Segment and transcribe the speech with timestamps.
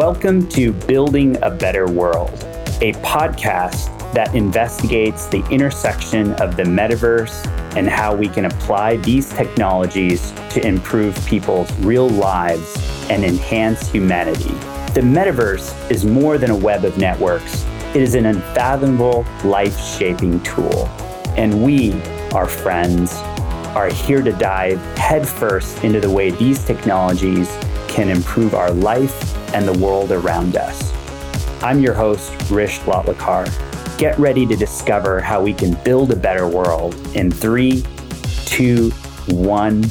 [0.00, 2.30] Welcome to Building a Better World,
[2.80, 7.46] a podcast that investigates the intersection of the metaverse
[7.76, 12.74] and how we can apply these technologies to improve people's real lives
[13.10, 14.54] and enhance humanity.
[14.94, 20.42] The metaverse is more than a web of networks, it is an unfathomable, life shaping
[20.42, 20.86] tool.
[21.36, 21.92] And we,
[22.32, 23.12] our friends,
[23.76, 27.54] are here to dive headfirst into the way these technologies
[27.86, 30.92] can improve our life and the world around us.
[31.62, 33.48] I'm your host, Hrish Lotlikar.
[33.98, 37.84] Get ready to discover how we can build a better world in three,
[38.46, 38.90] two,
[39.28, 39.84] one.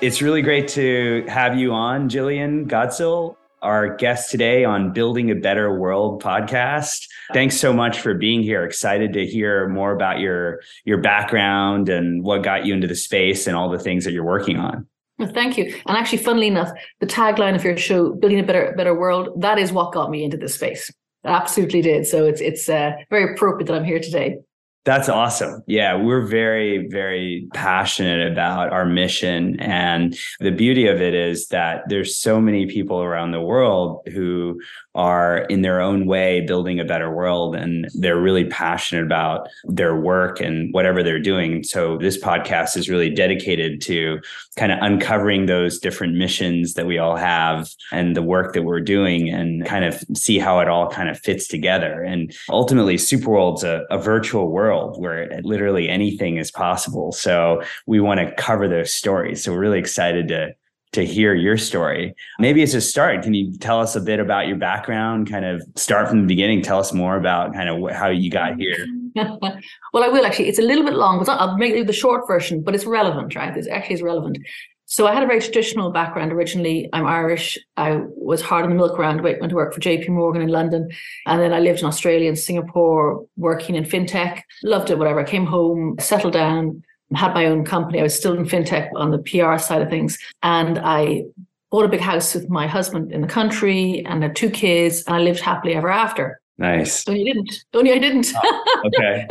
[0.00, 5.34] It's really great to have you on, Jillian Godsil, our guest today on Building a
[5.34, 7.06] Better World podcast.
[7.32, 8.64] Thanks so much for being here.
[8.64, 13.46] Excited to hear more about your your background and what got you into the space
[13.46, 14.86] and all the things that you're working on.
[15.34, 15.74] Thank you.
[15.86, 16.70] And actually, funnily enough,
[17.00, 20.24] the tagline of your show, "Building a Better Better World," that is what got me
[20.24, 20.90] into this space.
[21.24, 22.06] Absolutely did.
[22.06, 24.38] So it's it's uh, very appropriate that I'm here today.
[24.86, 25.62] That's awesome.
[25.66, 29.60] Yeah, we're very, very passionate about our mission.
[29.60, 34.58] And the beauty of it is that there's so many people around the world who
[34.94, 39.94] are in their own way building a better world and they're really passionate about their
[39.94, 41.62] work and whatever they're doing.
[41.62, 44.20] So this podcast is really dedicated to
[44.56, 48.80] kind of uncovering those different missions that we all have and the work that we're
[48.80, 52.02] doing and kind of see how it all kind of fits together.
[52.02, 57.12] And ultimately Superworld's a, a virtual world where literally anything is possible.
[57.12, 59.44] So we want to cover those stories.
[59.44, 60.54] So we're really excited to
[60.92, 62.14] to hear your story.
[62.38, 65.30] Maybe as a start, can you tell us a bit about your background?
[65.30, 66.62] Kind of start from the beginning.
[66.62, 68.86] Tell us more about kind of how you got here.
[69.14, 70.48] well, I will actually.
[70.48, 72.62] It's a little bit long, but I'll make the short version.
[72.62, 73.56] But it's relevant, right?
[73.56, 74.38] It's actually is relevant.
[74.86, 76.88] So I had a very traditional background originally.
[76.92, 77.56] I'm Irish.
[77.76, 79.20] I was hard on the milk round.
[79.20, 80.90] Went to work for JP Morgan in London.
[81.26, 84.42] And then I lived in Australia and Singapore working in fintech.
[84.64, 85.20] Loved it, whatever.
[85.20, 86.82] I came home, settled down,
[87.14, 88.00] had my own company.
[88.00, 90.18] I was still in fintech on the PR side of things.
[90.42, 91.24] And I
[91.70, 95.02] bought a big house with my husband in the country and had two kids.
[95.06, 96.40] And I lived happily ever after.
[96.58, 97.08] Nice.
[97.08, 97.64] Only I didn't.
[97.72, 98.32] Only I didn't.
[98.36, 99.26] Oh, okay.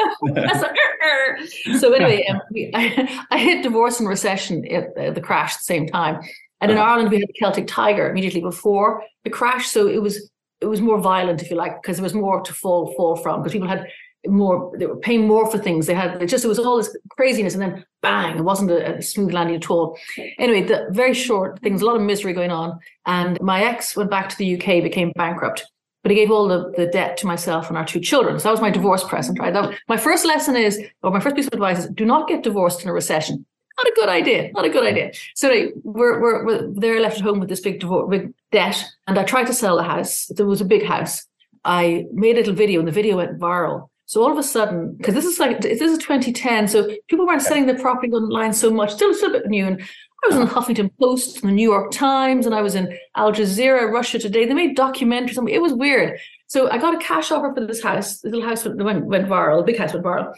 [1.80, 5.66] so anyway, um, we, I, I, hit divorce and recession at the crash at the
[5.66, 6.22] same time.
[6.60, 6.88] And in uh-huh.
[6.88, 9.68] Ireland, we had the Celtic Tiger immediately before the crash.
[9.68, 10.30] So it was
[10.60, 13.42] it was more violent, if you like, because there was more to fall fall from.
[13.42, 13.86] Because people had
[14.28, 15.88] more they were paying more for things.
[15.88, 18.98] They had it just it was all this craziness and then bang it wasn't a,
[18.98, 19.98] a, smooth landing at all.
[20.38, 24.12] Anyway the very short things a lot of misery going on and my ex went
[24.12, 25.66] back to the uk became bankrupt.
[26.02, 28.40] But he gave all the, the debt to myself and our two children.
[28.40, 29.54] So that was my divorce present right?
[29.54, 32.44] That, my first lesson is or my first piece of advice is do not get
[32.44, 33.46] divorced in a recession.
[33.78, 35.12] Not a good idea not a good idea.
[35.36, 38.84] So anyway, we're, we're, we're they're left at home with this big divorce big debt
[39.08, 40.26] and i tried to sell the house.
[40.36, 41.26] There was a big house.
[41.64, 44.96] I made a little video and the video went viral so all of a sudden,
[44.96, 48.72] because this is like this is 2010, so people weren't selling their property online so
[48.72, 49.68] much, still, still a bit new.
[49.68, 52.98] And I was in the Huffington Post, the New York Times, and I was in
[53.16, 54.48] Al Jazeera, Russia Today.
[54.48, 55.38] They made documentaries.
[55.48, 56.20] It was weird.
[56.48, 58.22] So I got a cash offer for this house.
[58.22, 59.60] The little house went, went viral.
[59.60, 60.34] The big house went viral,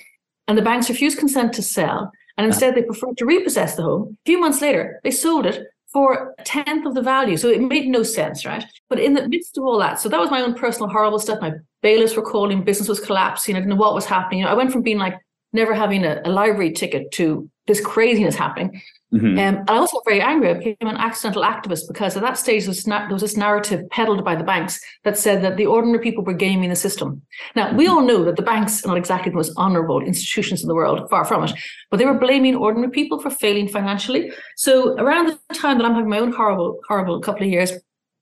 [0.50, 2.12] and the banks refused consent to sell.
[2.38, 2.48] And uh-huh.
[2.48, 4.18] instead, they preferred to repossess the home.
[4.26, 7.38] A few months later, they sold it for a tenth of the value.
[7.38, 8.66] So it made no sense, right?
[8.90, 11.40] But in the midst of all that, so that was my own personal horrible stuff.
[11.40, 13.56] My bailiffs were calling, business was collapsing.
[13.56, 14.40] I didn't know what was happening.
[14.40, 15.16] You know, I went from being like
[15.53, 18.81] never having a, a library ticket to this craziness happening.
[19.14, 19.38] Mm-hmm.
[19.38, 20.50] Um, I also got very angry.
[20.50, 23.36] I became an accidental activist because at that stage there was, na- there was, this
[23.36, 27.22] narrative peddled by the banks that said that the ordinary people were gaming the system.
[27.53, 30.70] Now, we all know that the banks are not exactly the most honorable institutions in
[30.70, 31.52] the world, far from it,
[31.90, 34.31] but they were blaming ordinary people for failing financially.
[34.56, 37.74] So around the time that I'm having my own horrible, horrible couple of years,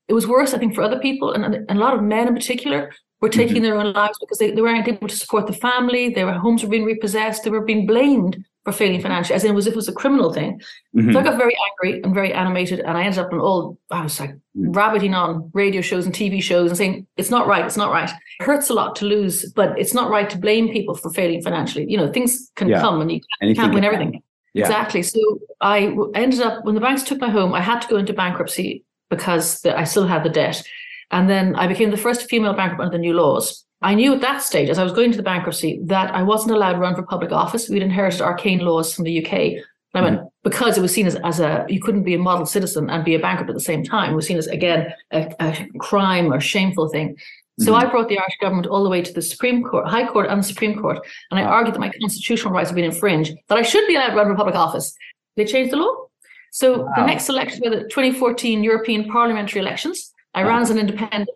[0.08, 2.34] it was worse, I think, for other people and, and a lot of men in
[2.34, 3.64] particular were taking mm-hmm.
[3.64, 6.08] their own lives because they, they weren't able to support the family.
[6.08, 7.44] Their homes were being repossessed.
[7.44, 10.32] They were being blamed for failing financially, as in as if it was a criminal
[10.32, 10.60] thing.
[10.94, 11.12] Mm-hmm.
[11.12, 14.02] So I got very angry and very animated, and I ended up in all I
[14.02, 17.76] was like rabbiting on radio shows and TV shows and saying it's not right, it's
[17.76, 18.10] not right.
[18.10, 21.42] It hurts a lot to lose, but it's not right to blame people for failing
[21.42, 21.86] financially.
[21.88, 22.80] You know, things can yeah.
[22.80, 24.22] come and you can't, can't win everything.
[24.52, 24.64] Yeah.
[24.64, 25.02] Exactly.
[25.02, 28.12] So I ended up when the banks took my home, I had to go into
[28.12, 30.62] bankruptcy because the, I still had the debt,
[31.10, 33.64] and then I became the first female bankrupt under the new laws.
[33.82, 36.54] I knew at that stage, as I was going to the bankruptcy, that I wasn't
[36.54, 37.68] allowed to run for public office.
[37.68, 39.64] We'd inherited arcane laws from the UK.
[39.92, 40.26] I went, mm-hmm.
[40.44, 43.14] because it was seen as, as a, you couldn't be a model citizen and be
[43.14, 44.12] a bankrupt at the same time.
[44.12, 47.16] It was seen as, again, a, a crime or shameful thing.
[47.58, 47.86] So mm-hmm.
[47.86, 50.40] I brought the Irish government all the way to the Supreme Court, High Court and
[50.40, 50.98] the Supreme Court.
[51.30, 54.10] And I argued that my constitutional rights had been infringed, that I should be allowed
[54.10, 54.94] to run for public office.
[55.36, 56.06] They changed the law.
[56.52, 56.92] So wow.
[56.96, 60.12] the next election were the 2014 European parliamentary elections.
[60.34, 61.28] I ran as an independent.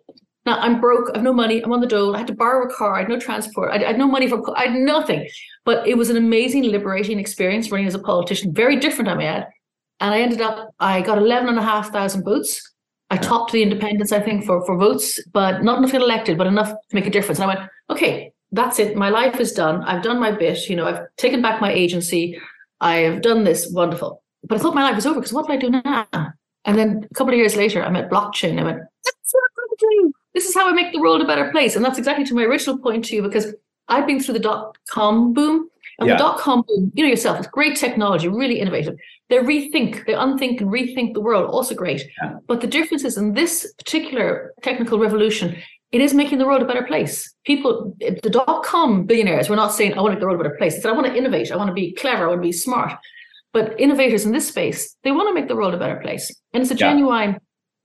[0.45, 1.09] Now I'm broke.
[1.15, 1.61] I've no money.
[1.63, 2.15] I'm on the dole.
[2.15, 2.95] I had to borrow a car.
[2.95, 3.71] I had no transport.
[3.71, 4.57] I, had no money for.
[4.57, 5.27] I had nothing.
[5.63, 8.53] But it was an amazing, liberating experience running as a politician.
[8.53, 9.47] Very different, I may add.
[9.99, 10.69] And I ended up.
[10.79, 12.61] I got eleven and a half thousand votes.
[13.09, 16.37] I topped the independents, I think, for for votes, but not enough to get elected,
[16.37, 17.39] but enough to make a difference.
[17.39, 18.95] And I went, okay, that's it.
[18.95, 19.83] My life is done.
[19.83, 20.69] I've done my bit.
[20.69, 22.39] You know, I've taken back my agency.
[22.81, 23.69] I have done this.
[23.71, 24.21] Wonderful.
[24.43, 26.07] But I thought my life was over because what do I do now?
[26.65, 28.59] And then a couple of years later, I met blockchain.
[28.59, 30.13] I went, that's what I'm going to do.
[30.33, 31.75] This is how I make the world a better place.
[31.75, 33.53] And that's exactly to my original point to you because
[33.87, 35.69] I've been through the dot com boom.
[35.99, 36.15] And yeah.
[36.15, 38.97] the dot com boom, you know yourself, it's great technology, really innovative.
[39.29, 42.03] They rethink, they unthink and rethink the world, also great.
[42.21, 42.37] Yeah.
[42.47, 45.55] But the difference is in this particular technical revolution,
[45.93, 47.33] it is making the world a better place.
[47.45, 50.43] People, the dot com billionaires, we're not saying, I want to make the world a
[50.43, 50.75] better place.
[50.75, 52.51] They said, I want to innovate, I want to be clever, I want to be
[52.51, 52.91] smart.
[53.55, 56.29] But innovators in this space, they want to make the world a better place.
[56.51, 56.89] And it's a yeah.
[56.89, 57.37] genuine,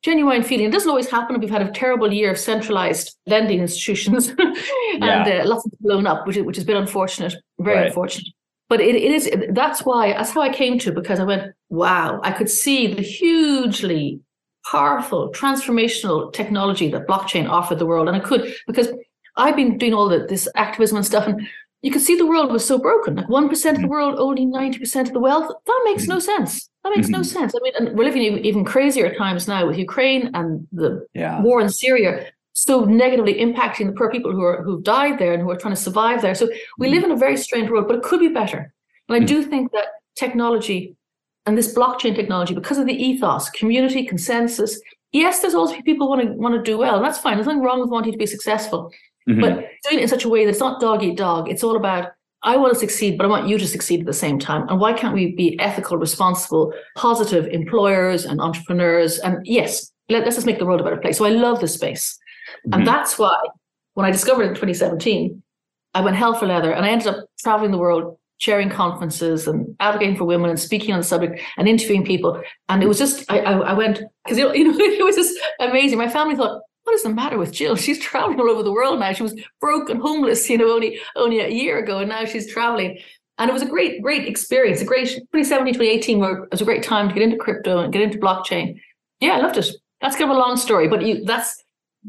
[0.02, 0.66] genuine feeling.
[0.66, 1.38] It doesn't always happen.
[1.38, 4.56] We've had a terrible year of centralized lending institutions and
[4.98, 5.42] yeah.
[5.44, 7.86] uh, lots of blown up, which, which has been unfortunate, very right.
[7.86, 8.26] unfortunate.
[8.68, 12.18] But it, it is, that's why, that's how I came to, because I went, wow,
[12.24, 14.18] I could see the hugely
[14.68, 18.08] powerful transformational technology that blockchain offered the world.
[18.08, 18.88] And I could, because
[19.36, 21.46] I've been doing all the, this activism and stuff, and
[21.82, 23.14] you could see the world was so broken.
[23.16, 23.86] Like 1% of the mm-hmm.
[23.88, 25.50] world, only 90% of the wealth.
[25.66, 26.20] That makes no mm-hmm.
[26.20, 26.68] sense.
[26.84, 27.16] That makes mm-hmm.
[27.16, 27.54] no sense.
[27.54, 31.40] I mean, and we're living in even crazier times now with Ukraine and the yeah.
[31.42, 35.42] war in Syria so negatively impacting the poor people who are who've died there and
[35.42, 36.34] who are trying to survive there.
[36.34, 36.94] So we mm-hmm.
[36.94, 38.72] live in a very strange world, but it could be better.
[39.08, 39.26] And I mm-hmm.
[39.26, 39.86] do think that
[40.16, 40.96] technology
[41.46, 44.78] and this blockchain technology, because of the ethos, community, consensus,
[45.12, 47.36] yes, there's always people want to want to do well, and that's fine.
[47.36, 48.92] There's nothing wrong with wanting to be successful.
[49.30, 49.40] Mm-hmm.
[49.40, 51.48] But doing it in such a way that it's not dog eat dog.
[51.48, 52.10] It's all about
[52.42, 54.66] I want to succeed, but I want you to succeed at the same time.
[54.68, 59.18] And why can't we be ethical, responsible, positive employers and entrepreneurs?
[59.18, 61.18] And yes, let, us just make the world a better place.
[61.18, 62.18] So I love this space.
[62.66, 62.78] Mm-hmm.
[62.78, 63.36] And that's why
[63.94, 65.42] when I discovered in 2017,
[65.92, 69.76] I went hell for leather and I ended up traveling the world, chairing conferences and
[69.80, 72.42] advocating for women and speaking on the subject and interviewing people.
[72.70, 75.98] And it was just, I, I, I went, because you know, it was just amazing.
[75.98, 77.76] My family thought, what is the matter with Jill?
[77.76, 79.12] She's traveling all over the world now.
[79.12, 82.98] She was broken, homeless, you know, only only a year ago, and now she's traveling.
[83.38, 84.80] And it was a great, great experience.
[84.80, 88.02] A great 2017, 2018 where was a great time to get into crypto and get
[88.02, 88.80] into blockchain.
[89.20, 89.66] Yeah, I loved it.
[90.00, 91.62] That's kind of a long story, but you that's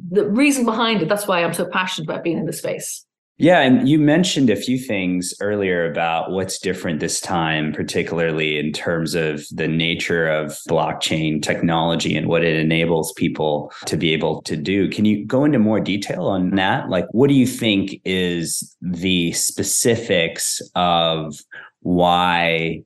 [0.09, 1.09] the reason behind it.
[1.09, 3.05] That's why I'm so passionate about being in the space.
[3.41, 8.71] Yeah, and you mentioned a few things earlier about what's different this time, particularly in
[8.71, 14.43] terms of the nature of blockchain technology and what it enables people to be able
[14.43, 14.87] to do.
[14.89, 16.89] Can you go into more detail on that?
[16.89, 21.35] Like, what do you think is the specifics of
[21.79, 22.83] why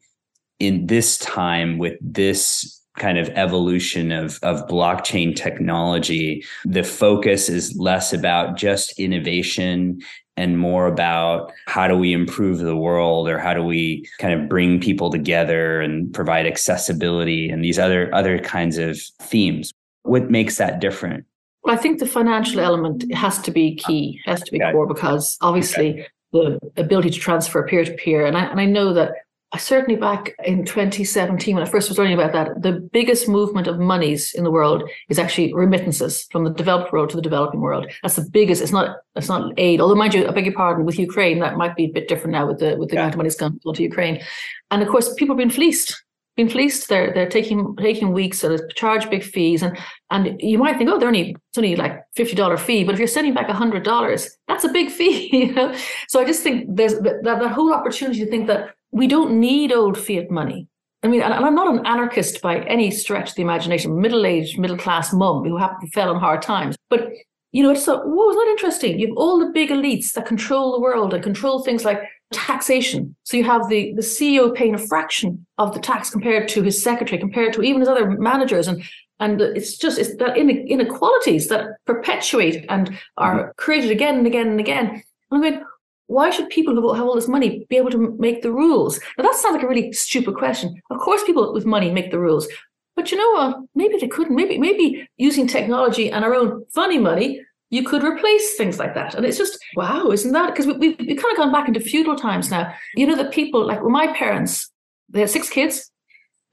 [0.60, 7.75] in this time with this kind of evolution of, of blockchain technology, the focus is
[7.78, 10.00] less about just innovation
[10.38, 14.50] and more about how do we improve the world or how do we kind of
[14.50, 19.72] bring people together and provide accessibility and these other other kinds of themes
[20.04, 21.26] what makes that different
[21.64, 24.72] well, i think the financial element has to be key has to be okay.
[24.72, 26.08] core because obviously okay.
[26.34, 29.14] the ability to transfer peer to peer and I, and I know that
[29.57, 33.80] certainly back in 2017 when I first was learning about that, the biggest movement of
[33.80, 37.91] monies in the world is actually remittances from the developed world to the developing world.
[38.01, 38.62] That's the biggest.
[38.62, 38.98] It's not.
[39.15, 39.82] It's not aid.
[39.82, 40.86] Although, mind you, I beg your pardon.
[40.86, 43.01] With Ukraine, that might be a bit different now with the with the yeah.
[43.01, 44.22] amount of money that's gone to Ukraine,
[44.72, 46.01] and of course, people have been fleeced.
[46.36, 46.89] Been fleeced.
[46.89, 49.77] They're they're taking taking weeks, so they charge big fees, and
[50.12, 53.00] and you might think, oh, they're only it's only like fifty dollar fee, but if
[53.00, 55.30] you're sending back hundred dollars, that's a big fee.
[55.46, 55.75] You know?
[56.10, 59.74] So I just think there's that, that whole opportunity to think that we don't need
[59.74, 60.68] old fiat money.
[61.04, 65.14] I mean, and I'm not an anarchist by any stretch of the imagination, middle-aged, middle-class
[65.14, 66.78] mum who happened fell on hard times.
[66.90, 67.10] But
[67.52, 69.00] you know, it's so whoa, isn't that interesting?
[69.00, 73.16] You have all the big elites that control the world and control things like taxation.
[73.24, 76.82] So you have the, the CEO paying a fraction of the tax compared to his
[76.82, 78.68] secretary, compared to even his other managers.
[78.68, 78.84] And
[79.20, 84.60] and it's just it's that inequalities that perpetuate and are created again and again and
[84.60, 85.04] again.
[85.32, 85.64] And I mean,
[86.08, 89.00] why should people who have all this money be able to make the rules?
[89.18, 90.82] Now, that sounds like a really stupid question.
[90.92, 92.48] Of course, people with money make the rules.
[92.96, 93.58] But you know what?
[93.76, 94.36] Maybe they couldn't.
[94.36, 99.16] Maybe, maybe using technology and our own funny money, you could replace things like that.
[99.16, 100.52] And it's just, wow, isn't that?
[100.52, 102.74] Because we, we've, we've kind of gone back into feudal times now.
[102.96, 104.72] You know, the people, like well, my parents,
[105.10, 105.92] they had six kids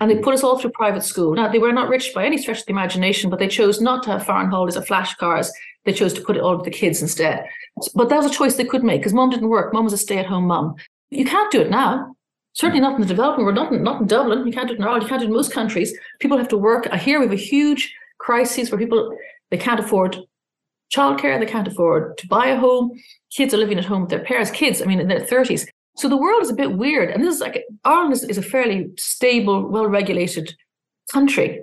[0.01, 1.35] and they put us all through private school.
[1.35, 4.03] Now, they were not rich by any stretch of the imagination, but they chose not
[4.03, 5.53] to have foreign holidays or flash cars.
[5.85, 7.45] They chose to put it all with the kids instead.
[7.95, 9.73] But that was a choice they could make because mom didn't work.
[9.73, 10.77] Mom was a stay at home mom.
[11.11, 12.15] You can't do it now.
[12.55, 12.85] Certainly hmm.
[12.85, 14.47] not in the developing world, not in, not in Dublin.
[14.47, 15.03] You can't do it in Ireland.
[15.03, 15.97] You can't do it in most countries.
[16.21, 16.89] People have to work.
[16.93, 19.17] I hear we have a huge crisis where people
[19.51, 20.17] They can't afford
[20.95, 22.93] childcare, they can't afford to buy a home.
[23.35, 25.67] Kids are living at home with their parents, kids, I mean, in their 30s.
[25.97, 27.11] So the world is a bit weird.
[27.11, 30.55] And this is like Ireland is, is a fairly stable, well regulated
[31.11, 31.63] country.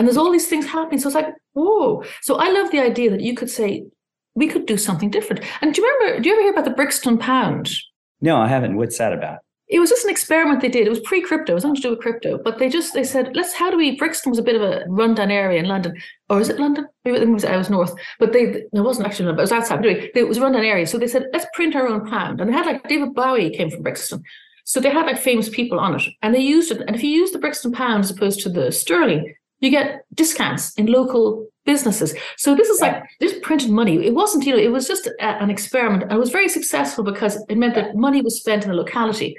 [0.00, 0.98] And there's all these things happening.
[0.98, 2.02] So it's like, whoa.
[2.22, 3.84] So I love the idea that you could say,
[4.34, 5.44] we could do something different.
[5.60, 7.70] And do you remember, do you ever hear about the Brixton pound?
[8.22, 8.76] No, I haven't.
[8.76, 9.40] What's that about?
[9.70, 10.86] it was just an experiment they did.
[10.86, 11.52] It was pre-crypto.
[11.52, 13.76] It was nothing to do with crypto, but they just they said, let's how do
[13.76, 13.96] we?
[13.96, 15.96] Brixton was a bit of a rundown area in London,
[16.28, 16.88] or is it London?
[17.04, 19.52] Maybe it was I was north, but they it wasn't actually London, but it was
[19.52, 19.84] outside.
[19.84, 22.50] Anyway, it was a rundown area, so they said let's print our own pound, and
[22.50, 24.22] they had like David Bowie came from Brixton,
[24.64, 26.80] so they had like famous people on it, and they used it.
[26.80, 30.74] And if you use the Brixton pound as opposed to the sterling, you get discounts
[30.74, 32.14] in local businesses.
[32.36, 32.86] So this is yeah.
[32.88, 34.04] like this printed money.
[34.04, 36.04] It wasn't, you know, it was just a, an experiment.
[36.04, 39.36] And it was very successful because it meant that money was spent in the locality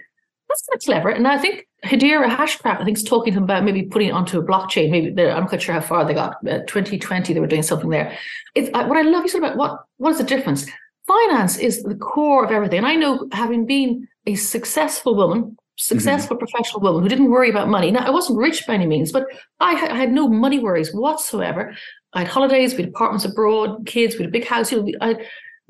[0.51, 1.09] that's kind of clever.
[1.09, 4.43] And I think Hedera Hashgraph, I think, is talking about maybe putting it onto a
[4.43, 4.91] blockchain.
[4.91, 6.35] Maybe I'm not quite sure how far they got.
[6.47, 8.17] Uh, 2020, they were doing something there.
[8.55, 10.69] It's, uh, what I love you said about what what is the difference?
[11.07, 12.79] Finance is the core of everything.
[12.79, 16.45] And I know, having been a successful woman, successful mm-hmm.
[16.45, 17.91] professional woman who didn't worry about money.
[17.91, 19.25] Now, I wasn't rich by any means, but
[19.59, 21.75] I, I had no money worries whatsoever.
[22.13, 24.71] I had holidays, we had apartments abroad, kids, we had a big house.
[24.71, 25.13] You know, I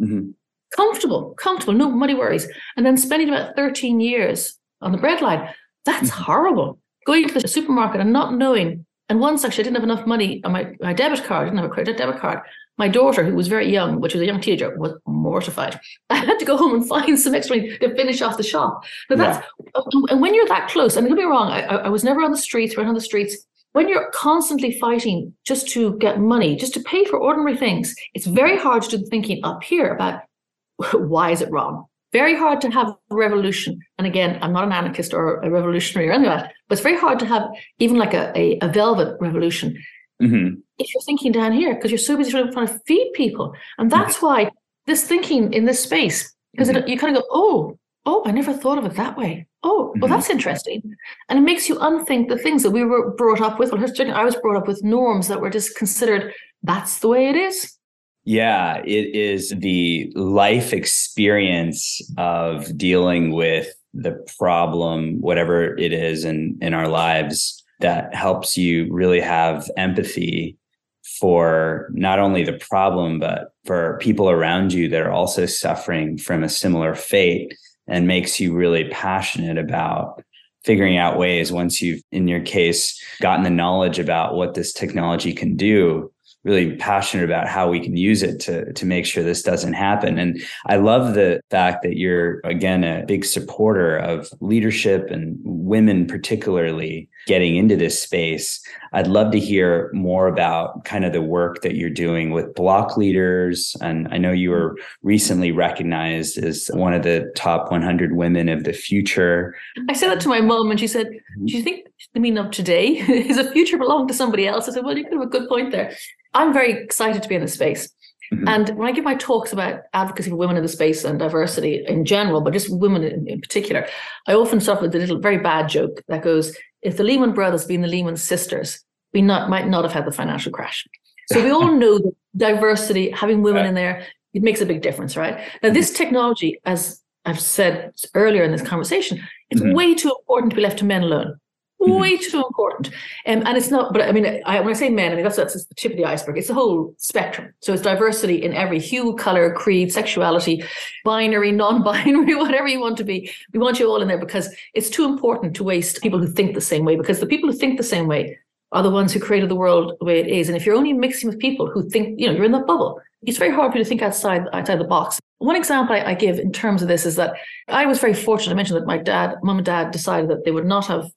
[0.01, 0.29] mm-hmm.
[0.75, 2.47] comfortable, comfortable, no money worries.
[2.75, 5.49] And then spending about 13 years on the bread line.
[5.85, 6.23] That's mm-hmm.
[6.23, 6.79] horrible.
[7.05, 8.85] Going to the supermarket and not knowing.
[9.09, 11.41] And once actually, I didn't have enough money on my, my debit card.
[11.41, 12.39] I didn't have a credit debit card.
[12.81, 15.79] My daughter, who was very young, which was a young teenager, was mortified.
[16.09, 18.83] I had to go home and find some extra money to finish off the shop.
[19.07, 19.45] But that's
[19.75, 19.81] yeah.
[20.09, 22.39] and when you're that close, and don't be wrong, I, I was never on the
[22.39, 23.37] streets, right on the streets.
[23.73, 28.25] When you're constantly fighting just to get money, just to pay for ordinary things, it's
[28.25, 30.23] very hard to do the thinking up here about
[30.95, 31.85] why is it wrong?
[32.13, 33.79] very hard to have a revolution.
[33.97, 36.83] And again, I'm not an anarchist or a revolutionary or anything like that, but it's
[36.83, 37.43] very hard to have
[37.79, 39.81] even like a, a, a velvet revolution
[40.21, 40.55] mm-hmm.
[40.81, 43.53] If you're thinking down here because you're so busy trying to feed people.
[43.77, 44.49] And that's why
[44.87, 46.87] this thinking in this space, because mm-hmm.
[46.87, 49.47] you kind of go, oh, oh, I never thought of it that way.
[49.63, 50.13] Oh, well, mm-hmm.
[50.13, 50.81] that's interesting.
[51.29, 53.71] And it makes you unthink the things that we were brought up with.
[53.71, 56.33] Well, I was brought up with norms that were just considered
[56.63, 57.77] that's the way it is.
[58.23, 66.57] Yeah, it is the life experience of dealing with the problem, whatever it is in,
[66.61, 70.55] in our lives, that helps you really have empathy
[71.03, 76.43] for not only the problem, but for people around you that are also suffering from
[76.43, 77.55] a similar fate
[77.87, 80.23] and makes you really passionate about
[80.63, 85.33] figuring out ways once you've, in your case, gotten the knowledge about what this technology
[85.33, 86.11] can do
[86.43, 90.17] really passionate about how we can use it to to make sure this doesn't happen.
[90.17, 96.07] And i love the fact that you're again a big supporter of leadership and women
[96.07, 98.61] particularly getting into this space
[98.93, 103.75] i'd love to hear more about kind of the work that you're doing with BlockLeaders
[103.81, 108.63] and i know you were recently recognized as one of the top 100 women of
[108.63, 109.55] the future
[109.89, 111.45] i said that to my mom and she said mm-hmm.
[111.45, 114.71] do you think the meaning of today is a future belong to somebody else i
[114.71, 115.95] said well you could have a good point there
[116.33, 117.89] I'm very excited to be in this space.
[118.33, 118.47] Mm-hmm.
[118.47, 121.83] And when I give my talks about advocacy for women in the space and diversity
[121.85, 123.87] in general, but just women in, in particular,
[124.27, 127.65] I often start with a little very bad joke that goes, if the Lehman brothers
[127.65, 128.83] being the Lehman sisters,
[129.13, 130.87] we not might not have had the financial crash.
[131.27, 135.17] So we all know that diversity, having women in there, it makes a big difference,
[135.17, 135.41] right?
[135.61, 139.73] Now, this technology, as I've said earlier in this conversation, it's mm-hmm.
[139.73, 141.37] way too important to be left to men alone.
[141.81, 142.87] Way too important.
[143.25, 145.35] Um, and it's not, but I mean, I, when I say men, I mean, that's,
[145.35, 146.37] that's the tip of the iceberg.
[146.37, 147.53] It's the whole spectrum.
[147.61, 150.63] So it's diversity in every hue, color, creed, sexuality,
[151.03, 153.31] binary, non binary, whatever you want to be.
[153.51, 156.53] We want you all in there because it's too important to waste people who think
[156.53, 158.37] the same way, because the people who think the same way
[158.71, 160.47] are the ones who created the world the way it is.
[160.47, 163.01] And if you're only mixing with people who think, you know, you're in that bubble,
[163.23, 165.19] it's very hard for you to think outside outside the box.
[165.39, 167.33] One example I, I give in terms of this is that
[167.67, 168.53] I was very fortunate.
[168.53, 171.11] I mentioned that my dad, mum and dad decided that they would not have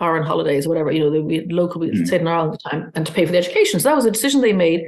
[0.00, 2.06] foreign holidays, whatever, you know, we local, we mm.
[2.06, 3.78] stayed in Ireland at the time, and to pay for the education.
[3.78, 4.86] So that was a decision they made,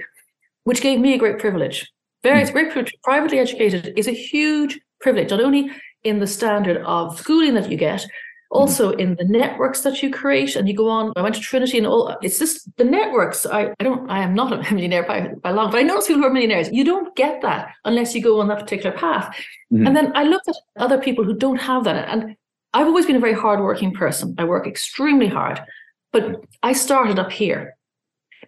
[0.65, 1.93] which gave me a great privilege.
[2.23, 2.53] Very mm.
[2.53, 2.95] great privilege.
[3.05, 5.71] Privately educated is a huge privilege, not only
[6.03, 8.09] in the standard of schooling that you get, mm.
[8.53, 9.01] also mm.
[9.01, 11.13] in the networks that you create and you go on.
[11.15, 13.45] I went to Trinity and all it's just the networks.
[13.45, 16.23] I, I don't I am not a millionaire by, by long, but I know people
[16.23, 16.71] who are millionaires.
[16.73, 19.37] You don't get that unless you go on that particular path.
[19.71, 19.89] Mm.
[19.89, 22.09] And then I look at other people who don't have that.
[22.09, 22.35] And
[22.75, 24.35] I've always been a very hardworking person.
[24.39, 25.61] I work extremely hard,
[26.13, 27.77] but I started up here.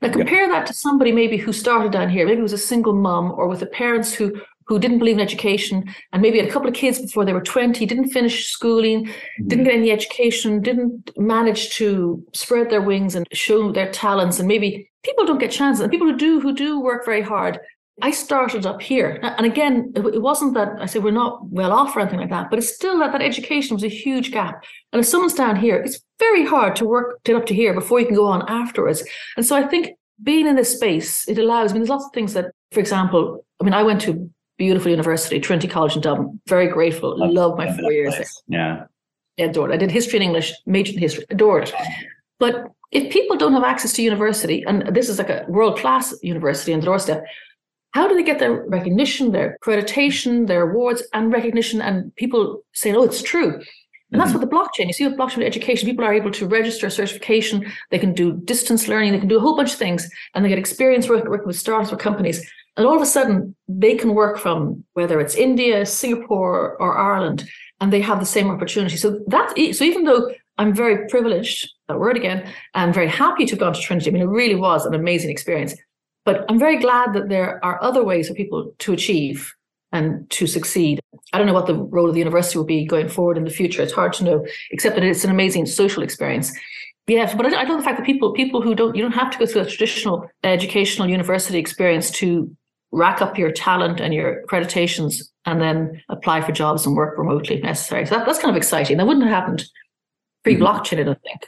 [0.03, 3.33] Now compare that to somebody maybe who started down here, maybe was a single mom
[3.33, 6.69] or with the parents who who didn't believe in education and maybe had a couple
[6.69, 9.49] of kids before they were 20, didn't finish schooling, mm-hmm.
[9.49, 14.49] didn't get any education, didn't manage to spread their wings and show their talents and
[14.49, 15.83] maybe people don't get chances.
[15.83, 17.59] And people who do, who do work very hard,
[18.03, 19.21] I started up here.
[19.23, 22.51] And again, it wasn't that I said we're not well off or anything like that,
[22.51, 24.65] but it's still that that education was a huge gap.
[24.93, 28.01] And if someone's down here, it's very hard to work to up to here before
[28.01, 29.05] you can go on afterwards.
[29.37, 29.91] And so I think
[30.23, 33.45] being in this space, it allows, I mean, there's lots of things that, for example,
[33.61, 36.41] I mean, I went to beautiful university, Trinity College in Dublin.
[36.49, 37.19] Very grateful.
[37.19, 38.43] Love, Love my four years place.
[38.49, 38.87] there.
[39.39, 39.45] Yeah.
[39.47, 39.75] Adored it.
[39.75, 41.75] I did history and English, majored in history, adored it.
[42.39, 46.15] But if people don't have access to university, and this is like a world class
[46.23, 47.25] university on the doorstep,
[47.95, 51.81] how do they get their recognition, their accreditation, their awards, and recognition?
[51.81, 53.61] And people say, oh, it's true.
[54.11, 54.41] And that's mm-hmm.
[54.41, 54.89] what the blockchain.
[54.89, 57.73] You see, with blockchain education, people are able to register a certification.
[57.93, 59.13] They can do distance learning.
[59.13, 61.57] They can do a whole bunch of things, and they get experience working, working with
[61.57, 62.45] startups or companies.
[62.77, 67.49] And all of a sudden, they can work from whether it's India, Singapore, or Ireland,
[67.81, 68.97] and they have the same opportunity.
[68.97, 73.53] So that so even though I'm very privileged, that word again, I'm very happy to
[73.53, 74.11] have gone to Trinity.
[74.11, 75.75] I mean, it really was an amazing experience.
[76.25, 79.55] But I'm very glad that there are other ways for people to achieve
[79.93, 81.01] and to succeed.
[81.33, 83.51] I don't know what the role of the university will be going forward in the
[83.51, 83.83] future.
[83.83, 86.53] It's hard to know, except that it's an amazing social experience.
[87.07, 89.31] Yes, but I, I know the fact that people people who don't you don't have
[89.31, 92.55] to go through a traditional educational university experience to
[92.93, 97.57] rack up your talent and your accreditations and then apply for jobs and work remotely
[97.57, 98.07] if necessary.
[98.07, 98.97] So that, that's kind of exciting.
[98.97, 99.65] That wouldn't have happened
[100.45, 100.65] pre mm-hmm.
[100.65, 101.47] blockchain, I don't think.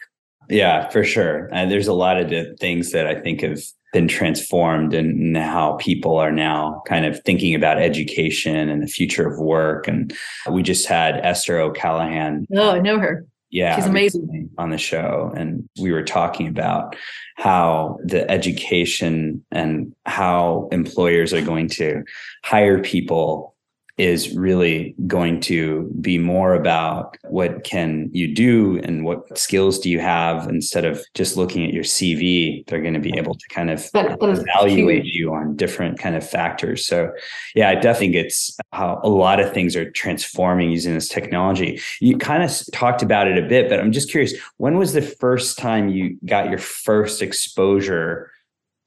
[0.48, 1.48] Yeah, for sure.
[1.52, 3.60] And there's a lot of things that I think have
[3.96, 9.26] been transformed and how people are now kind of thinking about education and the future
[9.26, 9.88] of work.
[9.88, 10.14] And
[10.50, 12.46] we just had Esther O'Callaghan.
[12.54, 13.24] Oh, I know her.
[13.48, 13.74] Yeah.
[13.74, 14.50] She's amazing.
[14.58, 15.32] On the show.
[15.34, 16.94] And we were talking about
[17.36, 22.02] how the education and how employers are going to
[22.44, 23.55] hire people
[23.98, 29.88] is really going to be more about what can you do and what skills do
[29.88, 32.66] you have instead of just looking at your CV.
[32.66, 36.86] They're going to be able to kind of evaluate you on different kind of factors.
[36.86, 37.10] So,
[37.54, 41.80] yeah, I definitely think it's how a lot of things are transforming using this technology.
[42.00, 45.00] You kind of talked about it a bit, but I'm just curious when was the
[45.00, 48.30] first time you got your first exposure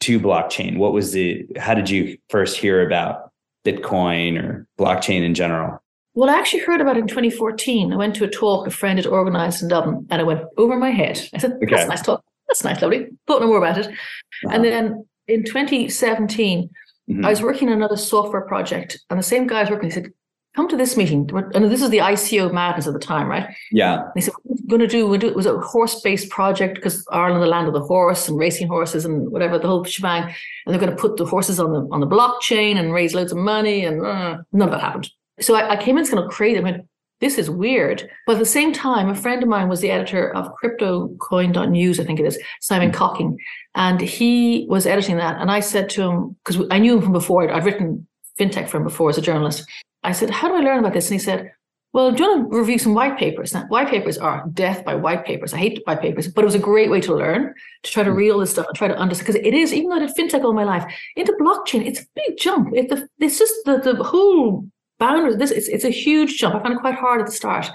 [0.02, 0.78] to blockchain?
[0.78, 3.29] What was the, how did you first hear about
[3.66, 5.82] Bitcoin or blockchain in general?
[6.14, 7.94] Well, I actually heard about it in 2014.
[7.94, 10.76] I went to a talk a friend had organized in Dublin and I went over
[10.78, 11.22] my head.
[11.34, 11.76] I said, okay.
[11.76, 12.24] that's nice talk.
[12.48, 13.08] That's nice, lovely.
[13.28, 13.88] Thought no more about it.
[13.88, 14.50] Uh-huh.
[14.52, 16.70] And then in 2017,
[17.10, 17.26] mm-hmm.
[17.26, 20.12] I was working on another software project and the same guy was working, he said,
[20.60, 21.30] come to this meeting.
[21.54, 23.48] And this is the ICO madness at the time, right?
[23.72, 24.04] Yeah.
[24.14, 25.08] He said, what are going to do?
[25.08, 28.38] we do it was a horse-based project because Ireland, the land of the horse and
[28.38, 30.24] racing horses and whatever, the whole shebang.
[30.24, 30.34] And
[30.74, 33.38] they're going to put the horses on the on the blockchain and raise loads of
[33.38, 33.86] money.
[33.86, 35.10] And uh, none of that happened.
[35.40, 36.60] So I, I came in, it's kind of crazy.
[36.60, 36.86] I went,
[37.22, 38.10] this is weird.
[38.28, 42.04] But at the same time, a friend of mine was the editor of CryptoCoin.news, I
[42.04, 42.92] think it is, Simon.
[42.92, 43.38] Cocking.
[43.76, 45.40] And he was editing that.
[45.40, 48.06] And I said to him, because I knew him from before, I'd, I'd written
[48.38, 49.66] fintech for him before as a journalist.
[50.04, 51.10] I said, How do I learn about this?
[51.10, 51.52] And he said,
[51.94, 53.54] Well, do you want to review some white papers?
[53.54, 55.54] Now, white papers are death by white papers.
[55.54, 58.12] I hate white papers, but it was a great way to learn, to try to
[58.12, 58.18] hmm.
[58.18, 59.28] read all this stuff and try to understand.
[59.28, 60.86] Because it is, even though I did fintech all my life,
[61.16, 62.74] into blockchain, it's a big jump.
[62.74, 64.68] It, the, it's just the, the whole
[65.00, 65.38] boundaries.
[65.38, 66.56] This it's, it's a huge jump.
[66.56, 67.70] I found it quite hard at the start.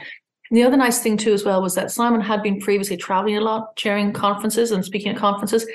[0.50, 3.36] And the other nice thing too, as well, was that Simon had been previously traveling
[3.36, 5.66] a lot, chairing conferences and speaking at conferences,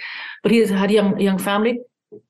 [0.44, 1.80] but he had a young, young family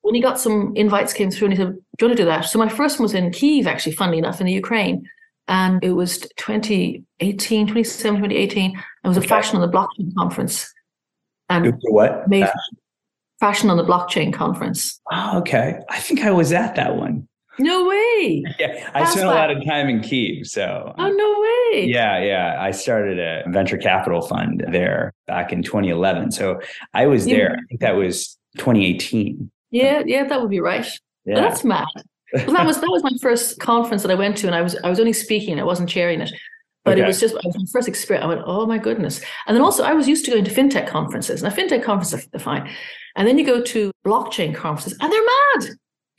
[0.01, 2.29] when he got some invites came through and he said, Do you want to do
[2.29, 2.41] that?
[2.45, 5.05] So my first one was in Kiev, actually, funnily enough, in the Ukraine.
[5.49, 7.03] And it was 2018,
[7.67, 8.71] 2017, 2018.
[9.03, 9.25] It was okay.
[9.25, 10.73] a fashion on the blockchain conference.
[11.49, 12.23] And what?
[12.29, 12.53] Fashion.
[13.41, 15.01] fashion on the blockchain conference.
[15.11, 15.77] Oh, okay.
[15.89, 17.27] I think I was at that one.
[17.57, 18.45] No way.
[18.59, 20.47] Yeah, I spent a lot of time in Kiev.
[20.47, 21.85] So, oh, no way.
[21.85, 22.57] Yeah, yeah.
[22.61, 26.31] I started a venture capital fund there back in 2011.
[26.31, 26.61] So
[26.93, 27.53] I was there.
[27.53, 29.51] I think that was 2018.
[29.71, 30.87] Yeah, yeah, that would be right.
[31.29, 31.41] Yeah.
[31.41, 31.87] that's mad.
[32.33, 34.75] Well, that was that was my first conference that I went to, and I was
[34.83, 35.59] I was only speaking.
[35.59, 36.31] I wasn't chairing it,
[36.83, 37.03] but okay.
[37.03, 38.23] it was just it was my first experience.
[38.23, 39.21] I went, oh my goodness!
[39.47, 41.41] And then also I was used to going to fintech conferences.
[41.41, 42.69] Now fintech conferences are fine,
[43.15, 45.69] and then you go to blockchain conferences, and they're mad.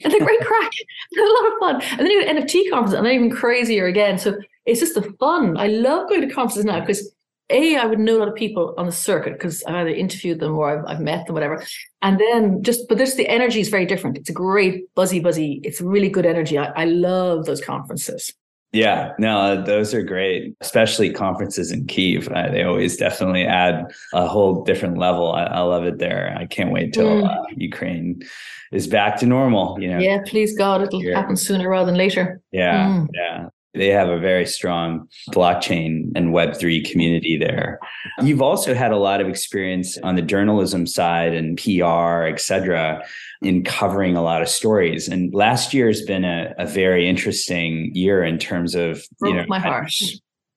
[0.02, 0.72] And they're great crack.
[1.12, 1.82] They're a lot of fun.
[1.98, 4.18] And then you go to NFT conferences, and they're even crazier again.
[4.18, 5.58] So it's just the fun.
[5.58, 7.12] I love going to conferences now because
[7.50, 10.40] a, I would know a lot of people on the circuit because I've either interviewed
[10.40, 11.62] them or I've, I've met them, whatever.
[12.02, 14.16] And then just, but this, the energy is very different.
[14.16, 15.60] It's a great buzzy, buzzy.
[15.64, 16.58] It's really good energy.
[16.58, 18.32] I, I love those conferences.
[18.72, 22.28] Yeah, no, those are great, especially conferences in Kiev.
[22.28, 25.32] Uh, they always definitely add a whole different level.
[25.32, 26.36] I, I love it there.
[26.38, 27.28] I can't wait till mm.
[27.28, 28.22] uh, Ukraine
[28.70, 29.76] is back to normal.
[29.80, 29.98] You know.
[29.98, 32.40] Yeah, please God, it'll happen sooner rather than later.
[32.52, 33.08] Yeah, mm.
[33.12, 33.48] yeah.
[33.74, 37.78] They have a very strong blockchain and Web3 community there.
[38.20, 43.02] You've also had a lot of experience on the journalism side and PR, et cetera,
[43.42, 45.06] in covering a lot of stories.
[45.08, 49.40] And last year has been a, a very interesting year in terms of, Broke you
[49.40, 49.92] know, my heart.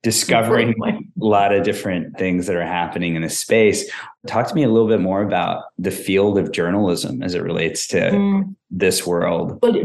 [0.02, 3.90] discovering a lot of different things that are happening in the space.
[4.28, 7.88] Talk to me a little bit more about the field of journalism as it relates
[7.88, 8.56] to Mm.
[8.72, 9.60] this world.
[9.62, 9.76] Well,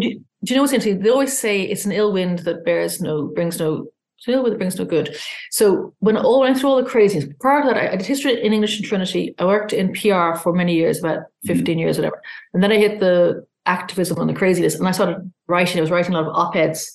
[0.45, 1.03] do, you know what's interesting?
[1.03, 4.43] They always say it's an ill wind that bears no brings no it's an ill
[4.43, 5.17] wind that brings no good.
[5.51, 8.43] So when all went through all the craziness, prior to that, I, I did history
[8.43, 9.35] in English in Trinity.
[9.39, 11.59] I worked in PR for many years, about mm-hmm.
[11.59, 12.21] 15 years, whatever.
[12.53, 15.79] And then I hit the activism and the craziness, and I started writing.
[15.79, 16.91] I was writing a lot of op-eds,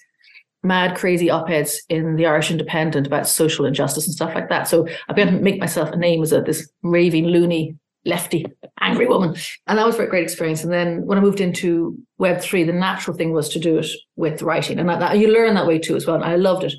[0.64, 4.68] mad, crazy op-eds in the Irish Independent about social injustice and stuff like that.
[4.68, 8.46] So I began to make myself a name as a this raving, loony, lefty,
[8.82, 9.36] angry woman.
[9.68, 10.64] And that was a great experience.
[10.64, 14.42] And then when I moved into Web3, the natural thing was to do it with
[14.42, 14.80] writing.
[14.80, 16.16] And that, that- you learn that way too as well.
[16.16, 16.74] And I loved it.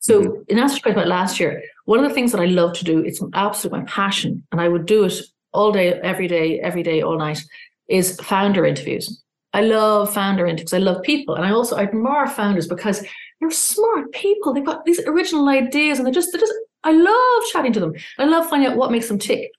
[0.00, 0.42] So mm-hmm.
[0.48, 2.72] in answer to your question about last year, one of the things that I love
[2.74, 5.14] to do, it's absolute my passion, and I would do it
[5.52, 7.42] all day, every day, every day, all night,
[7.88, 9.22] is founder interviews.
[9.52, 10.72] I love founder interviews.
[10.72, 11.34] I love people.
[11.34, 13.04] And I also admire founders because
[13.40, 14.54] they're smart people.
[14.54, 16.54] They've got these original ideas and they just, they just,
[16.84, 17.94] I love chatting to them.
[18.18, 19.50] I love finding out what makes them tick.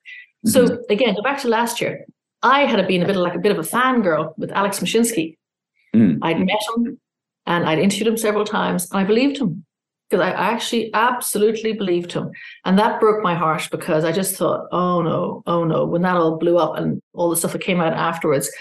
[0.45, 2.05] So again, go back to last year.
[2.41, 5.37] I had been a bit of like a bit of a fangirl with Alex Mashinsky.
[5.95, 6.19] Mm.
[6.21, 6.99] I'd met him
[7.45, 9.65] and I'd interviewed him several times and I believed him
[10.09, 12.31] because I actually absolutely believed him.
[12.65, 16.17] And that broke my heart because I just thought, oh no, oh no, when that
[16.17, 18.51] all blew up and all the stuff that came out afterwards.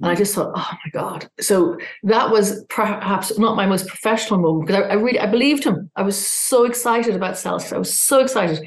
[0.00, 1.28] And I just thought, oh my God.
[1.40, 5.64] So that was perhaps not my most professional moment because I, I really I believed
[5.64, 5.90] him.
[5.96, 7.72] I was so excited about Celsius.
[7.72, 8.60] I was so excited.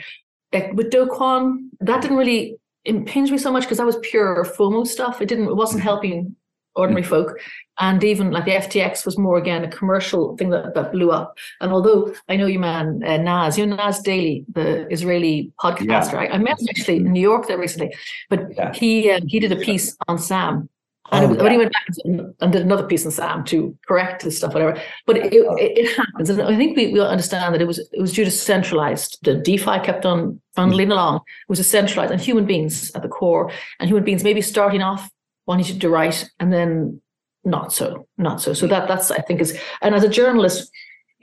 [0.52, 4.44] Like with Do Kwon, that didn't really impinge me so much because that was pure
[4.58, 5.22] FOMO stuff.
[5.22, 6.36] It didn't, it wasn't helping
[6.76, 7.38] ordinary folk.
[7.80, 11.38] And even like the FTX was more again a commercial thing that, that blew up.
[11.60, 16.16] And although I know you man, uh, Nas, you know Nas Daily, the Israeli podcaster.
[16.16, 17.94] I, I met him actually in New York there recently,
[18.30, 18.74] but Yeah.
[18.74, 20.70] he um, he did a piece on Sam.
[21.12, 21.50] Oh, and Oh, was, yeah.
[21.50, 24.80] he went back and- and did another piece on Sam to correct his stuff, whatever.
[25.06, 28.00] But it, it, it happens, and I think we, we understand that it was it
[28.00, 29.18] was due to centralized.
[29.24, 30.92] The DeFi kept on funneling mm.
[30.92, 31.16] along.
[31.18, 34.82] It was a centralized, and human beings at the core, and human beings maybe starting
[34.82, 35.10] off
[35.48, 37.02] wanting to do right, and then
[37.44, 38.54] not so, not so.
[38.54, 40.72] So that that's I think is, and as a journalist,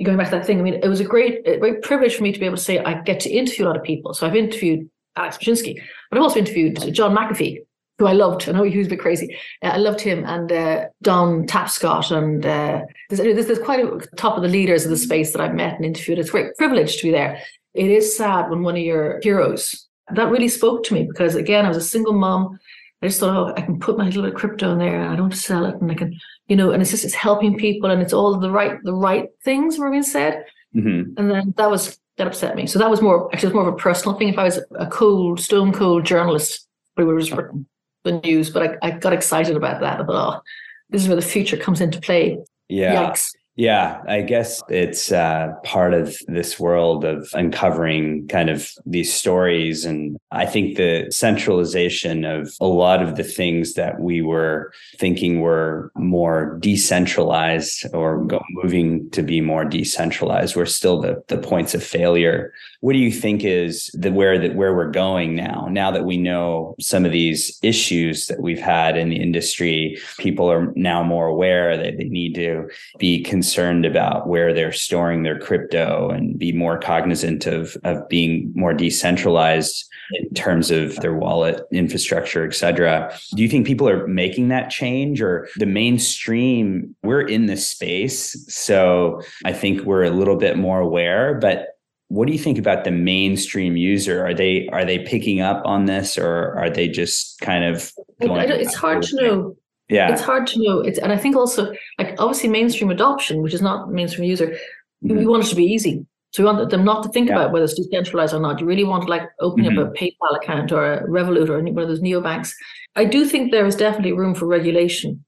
[0.04, 2.22] going back to that thing, I mean, it was a great, a great privilege for
[2.22, 4.14] me to be able to say I get to interview a lot of people.
[4.14, 7.58] So I've interviewed Alex Paczynski, but I've also interviewed John McAfee,
[7.98, 8.48] who I loved.
[8.48, 9.36] I know he was a bit crazy.
[9.62, 12.16] Uh, I loved him and uh, Don Tapscott.
[12.16, 15.40] And uh, there's, there's, there's quite a top of the leaders of the space that
[15.40, 16.18] I've met and interviewed.
[16.18, 17.42] It's a great privilege to be there.
[17.74, 21.66] It is sad when one of your heroes, that really spoke to me because, again,
[21.66, 22.58] I was a single mom.
[23.02, 25.12] I just thought, oh, I can put my little bit of crypto in there and
[25.12, 25.76] I don't sell it.
[25.76, 28.50] And I can, you know, and it's just, it's helping people and it's all the
[28.50, 30.44] right, the right things were being said.
[30.74, 31.14] Mhm.
[31.16, 32.66] And then that was, that upset me.
[32.66, 34.28] So that was more, actually, it was more of a personal thing.
[34.28, 37.66] If I was a cold, stone cold journalist, would have just written
[38.10, 40.00] the news, but I, I got excited about that.
[40.00, 40.42] I thought, oh,
[40.90, 42.38] this is where the future comes into play.
[42.68, 43.10] Yeah.
[43.10, 43.30] Yikes.
[43.58, 49.84] Yeah, I guess it's uh, part of this world of uncovering kind of these stories.
[49.84, 55.40] And I think the centralization of a lot of the things that we were thinking
[55.40, 61.74] were more decentralized or go, moving to be more decentralized were still the, the points
[61.74, 62.52] of failure.
[62.78, 65.66] What do you think is the where that where we're going now?
[65.68, 70.48] Now that we know some of these issues that we've had in the industry, people
[70.48, 72.68] are now more aware that they need to
[73.00, 78.52] be concerned about where they're storing their crypto and be more cognizant of, of being
[78.54, 83.16] more decentralized in terms of their wallet infrastructure, et cetera.
[83.34, 86.94] Do you think people are making that change or the mainstream?
[87.02, 88.44] We're in this space.
[88.48, 91.68] So I think we're a little bit more aware, but
[92.08, 94.24] what do you think about the mainstream user?
[94.24, 98.50] Are they are they picking up on this or are they just kind of going
[98.50, 99.56] it's hard to know.
[99.88, 100.12] Yeah.
[100.12, 100.80] It's hard to know.
[100.80, 104.56] It's and I think also like obviously mainstream adoption, which is not mainstream user,
[105.04, 105.18] Mhm.
[105.18, 106.04] we want it to be easy.
[106.32, 107.36] So we want them not to think Yeah.
[107.36, 108.60] about whether it's decentralized or not.
[108.60, 109.78] You really want to like open Mhm.
[109.78, 112.52] up a PayPal account or a Revolut or any one of those neobanks.
[112.96, 115.24] I do think there is definitely room for regulation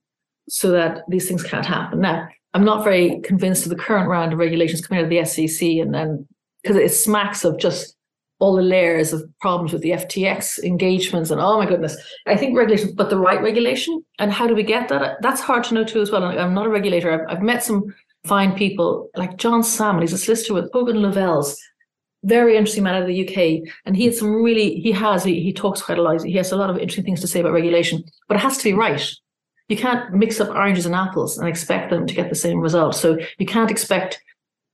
[0.47, 2.01] so that these things can't happen.
[2.01, 5.19] Now, I'm not very convinced of the current round of regulations coming out of the
[5.19, 6.27] SEC and then
[6.61, 7.95] because it smacks of just
[8.41, 11.95] all the layers of problems with the FTX engagements and oh my goodness.
[12.25, 15.21] I think regulation, but the right regulation and how do we get that?
[15.21, 16.23] That's hard to know too as well.
[16.23, 17.11] And I'm not a regulator.
[17.11, 17.93] I've, I've met some
[18.25, 20.01] fine people like John Salmon.
[20.01, 21.55] He's a solicitor with Hogan Lovells.
[22.23, 23.71] Very interesting man out of the UK.
[23.85, 26.23] And he had some really, he has, he, he talks quite a lot.
[26.23, 28.63] He has a lot of interesting things to say about regulation, but it has to
[28.63, 29.07] be right.
[29.69, 32.95] You can't mix up oranges and apples and expect them to get the same result.
[32.95, 34.19] So you can't expect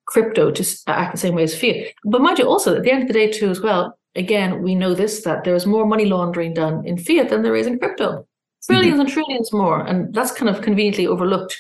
[0.08, 1.94] crypto to act the same way as fiat.
[2.04, 4.74] But mind you, also at the end of the day, too, as well, again, we
[4.74, 8.26] know this that there's more money laundering done in fiat than there is in crypto.
[8.70, 9.00] 1000000000000s mm-hmm.
[9.00, 9.86] and trillions more.
[9.86, 11.56] And that's kind of conveniently overlooked.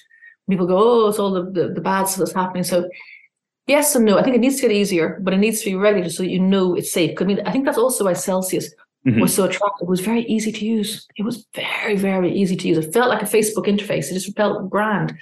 [0.49, 2.63] People go, oh, it's all the, the, the bad stuff that's happening.
[2.63, 2.89] So
[3.67, 4.17] yes and no.
[4.17, 6.29] I think it needs to get easier, but it needs to be regulated so that
[6.29, 7.21] you know it's safe.
[7.21, 8.73] I mean, I think that's also why Celsius
[9.05, 9.19] mm-hmm.
[9.19, 9.87] was so attractive.
[9.87, 11.05] It was very easy to use.
[11.17, 12.77] It was very, very easy to use.
[12.77, 14.09] It felt like a Facebook interface.
[14.09, 15.13] It just felt grand.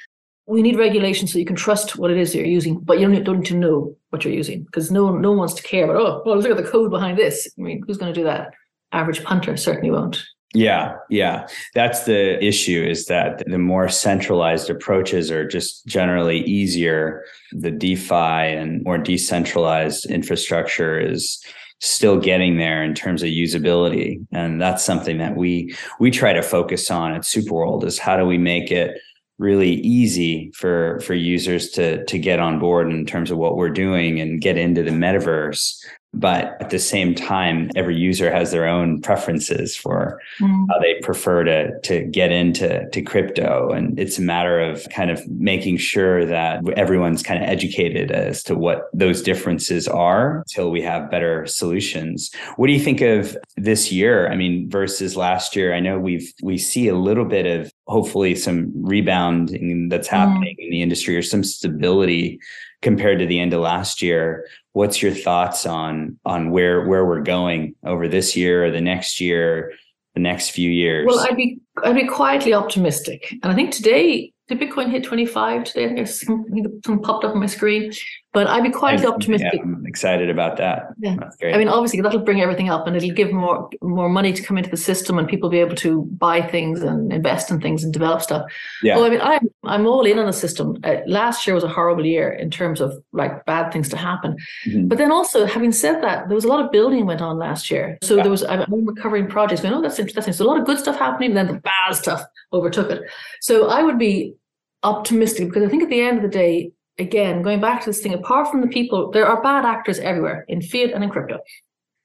[0.48, 3.08] We need regulation so you can trust what it is that you're using, but you
[3.08, 5.64] don't, don't need to know what you're using because no one, no one wants to
[5.64, 7.50] care about, oh, well, look at the code behind this.
[7.58, 8.54] I mean, who's going to do that?
[8.92, 10.24] Average punter certainly won't.
[10.54, 11.48] Yeah, yeah.
[11.74, 17.26] That's the issue is that the more centralized approaches are just generally easier.
[17.52, 21.44] The DeFi and more decentralized infrastructure is
[21.82, 24.26] still getting there in terms of usability.
[24.32, 28.26] And that's something that we we try to focus on at Superworld is how do
[28.26, 28.98] we make it
[29.38, 33.69] really easy for for users to to get on board in terms of what we're
[33.69, 35.76] doing and get into the metaverse.
[36.13, 40.65] But at the same time every user has their own preferences for mm.
[40.69, 43.71] how they prefer to to get into to crypto.
[43.71, 48.41] And it's a matter of kind of making sure that everyone's kind of educated as
[48.43, 52.32] to what those differences are until we have better solutions.
[52.56, 54.30] What do you think of this year?
[54.30, 58.36] I mean versus last year i know we've we see a little bit of hopefully
[58.36, 60.12] some rebounding that's mm.
[60.12, 60.63] happening mm.
[60.65, 62.39] in the industry or some stability
[62.82, 67.21] compared to the end of last year what's your thoughts on on where where we're
[67.21, 69.74] going over this year or the next year
[70.13, 74.32] the next few years well i'd be i'd be quietly optimistic and i think today
[74.48, 77.91] did bitcoin hit 25 today i think something popped up on my screen
[78.36, 79.54] but I'd be quite I, optimistic.
[79.54, 80.89] Yeah, I'm excited about that.
[81.00, 81.15] Yeah.
[81.41, 84.58] I mean, obviously that'll bring everything up and it'll give more more money to come
[84.58, 87.93] into the system and people be able to buy things and invest in things and
[87.93, 88.45] develop stuff.
[88.84, 88.98] Yeah.
[88.98, 90.78] Well, I mean, I'm I'm all in on the system.
[90.84, 94.36] Uh, last year was a horrible year in terms of like bad things to happen.
[94.67, 94.89] Mm-hmm.
[94.89, 97.71] But then also, having said that, there was a lot of building went on last
[97.71, 97.98] year.
[98.04, 98.24] So yeah.
[98.24, 99.62] there was I'm recovering projects.
[99.62, 100.34] Going, oh, that's interesting.
[100.34, 102.21] So a lot of good stuff happening, and then the bad stuff
[102.52, 103.04] overtook it.
[103.39, 104.34] So I would be
[104.84, 108.02] optimistic because I think at the end of the day, again, going back to this
[108.02, 111.40] thing, apart from the people, there are bad actors everywhere in fiat and in crypto.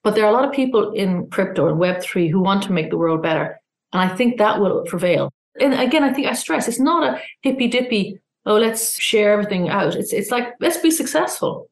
[0.03, 2.91] But there are a lot of people in crypto and Web3 who want to make
[2.91, 3.61] the world better.
[3.93, 5.33] And I think that will prevail.
[5.61, 9.69] And again, I think I stress it's not a hippy dippy, oh, let's share everything
[9.69, 9.95] out.
[9.95, 11.69] It's it's like, let's be successful.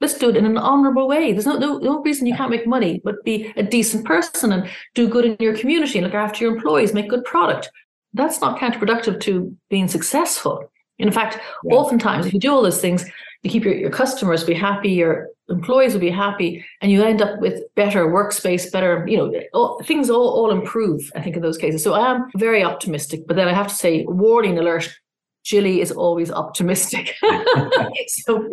[0.00, 1.32] Let's do it in an honorable way.
[1.32, 4.68] There's no, no, no reason you can't make money, but be a decent person and
[4.94, 7.70] do good in your community and look after your employees, make good product.
[8.12, 10.71] That's not counterproductive to being successful.
[11.02, 11.74] In fact, yeah.
[11.74, 13.04] oftentimes, if you do all those things,
[13.42, 17.20] you keep your, your customers be happy, your employees will be happy, and you end
[17.20, 21.42] up with better workspace, better, you know, all, things all, all improve, I think, in
[21.42, 21.82] those cases.
[21.82, 24.88] So I am very optimistic, but then I have to say, warning alert,
[25.44, 27.16] Jilly is always optimistic.
[28.06, 28.48] so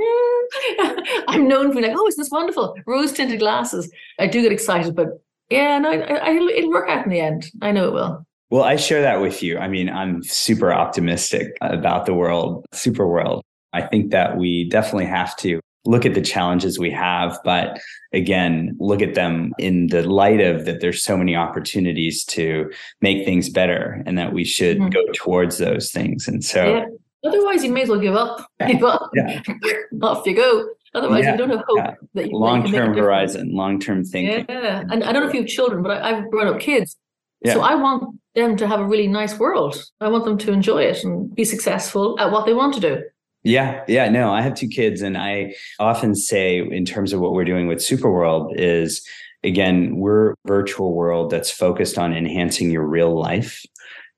[1.27, 2.75] I'm known for like, oh, isn't this wonderful?
[2.87, 3.91] Rose tinted glasses.
[4.17, 7.45] I do get excited, but yeah, no, I, I, it'll work out in the end.
[7.61, 8.25] I know it will.
[8.49, 9.57] Well, I share that with you.
[9.59, 13.43] I mean, I'm super optimistic about the world, super world.
[13.73, 17.79] I think that we definitely have to look at the challenges we have, but
[18.13, 23.25] again, look at them in the light of that there's so many opportunities to make
[23.25, 24.89] things better and that we should mm-hmm.
[24.89, 26.27] go towards those things.
[26.27, 27.29] And so yeah.
[27.29, 28.45] otherwise you may as well give up.
[28.67, 29.09] Give up.
[29.13, 29.41] Yeah.
[30.01, 30.69] Off you go.
[30.95, 31.93] Otherwise, yeah, you don't have hope yeah.
[32.15, 34.45] that you long term horizon, long term thinking.
[34.49, 36.97] Yeah, and I don't know if you have children, but I, have grown up kids,
[37.41, 37.53] yeah.
[37.53, 39.83] So I want them to have a really nice world.
[40.01, 43.03] I want them to enjoy it and be successful at what they want to do.
[43.43, 47.31] Yeah, yeah, no, I have two kids, and I often say, in terms of what
[47.31, 49.01] we're doing with Superworld, is
[49.43, 53.65] again, we're virtual world that's focused on enhancing your real life.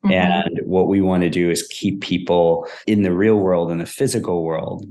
[0.03, 0.13] Mm-hmm.
[0.13, 3.85] And what we want to do is keep people in the real world, in the
[3.85, 4.85] physical world.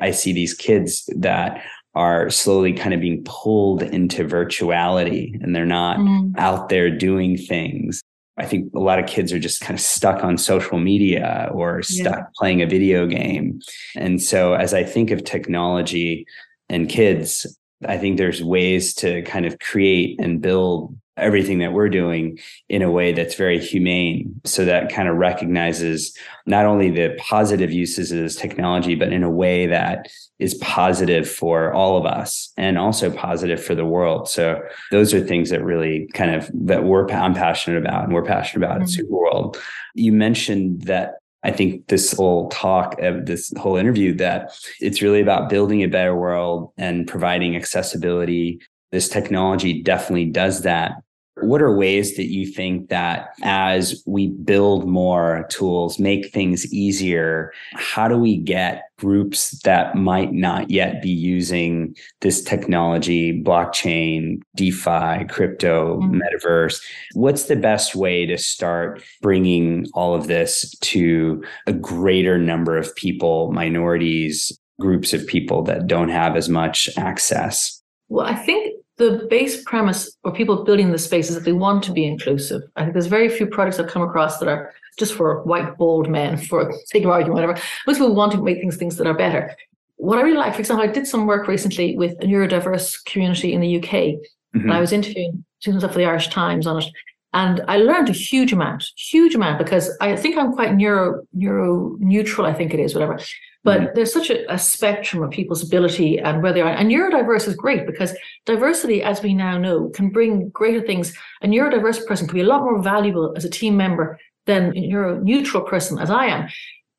[0.00, 1.62] I see these kids that
[1.94, 6.32] are slowly kind of being pulled into virtuality and they're not mm.
[6.38, 8.02] out there doing things.
[8.38, 11.82] I think a lot of kids are just kind of stuck on social media or
[11.82, 12.24] stuck yeah.
[12.36, 13.60] playing a video game.
[13.94, 16.26] And so as I think of technology
[16.70, 17.46] and kids,
[17.86, 22.82] I think there's ways to kind of create and build everything that we're doing in
[22.82, 24.40] a way that's very humane.
[24.44, 29.22] So that kind of recognizes not only the positive uses of this technology, but in
[29.22, 34.28] a way that is positive for all of us and also positive for the world.
[34.28, 38.24] So those are things that really kind of that we're I'm passionate about and we're
[38.24, 39.00] passionate about mm-hmm.
[39.00, 39.58] at Superworld.
[39.94, 45.20] You mentioned that I think this whole talk of this whole interview that it's really
[45.20, 48.60] about building a better world and providing accessibility.
[48.92, 50.92] This technology definitely does that.
[51.40, 57.52] What are ways that you think that as we build more tools, make things easier,
[57.72, 65.24] how do we get groups that might not yet be using this technology, blockchain, DeFi,
[65.30, 66.20] crypto, mm-hmm.
[66.20, 66.82] metaverse?
[67.14, 72.94] What's the best way to start bringing all of this to a greater number of
[72.94, 77.82] people, minorities, groups of people that don't have as much access?
[78.10, 81.82] Well, I think the base premise or people building the space is that they want
[81.84, 82.62] to be inclusive.
[82.76, 86.08] I think there's very few products I've come across that are just for white, bald
[86.08, 87.60] men, for sake of argument, whatever.
[87.86, 89.54] Most people want to make things things that are better.
[89.96, 93.52] What I really like, for example, I did some work recently with a neurodiverse community
[93.52, 94.60] in the UK, mm-hmm.
[94.60, 96.86] and I was interviewing students of the Irish Times on it.
[97.34, 101.96] And I learned a huge amount, huge amount, because I think I'm quite neuro neuro
[101.98, 103.18] neutral, I think it is, whatever.
[103.64, 103.90] But mm-hmm.
[103.94, 106.72] there's such a, a, spectrum of people's ability and where they are.
[106.72, 108.12] And neurodiverse is great because
[108.44, 111.16] diversity, as we now know, can bring greater things.
[111.42, 114.86] A neurodiverse person can be a lot more valuable as a team member than a
[114.88, 116.48] neuro neutral person, as I am.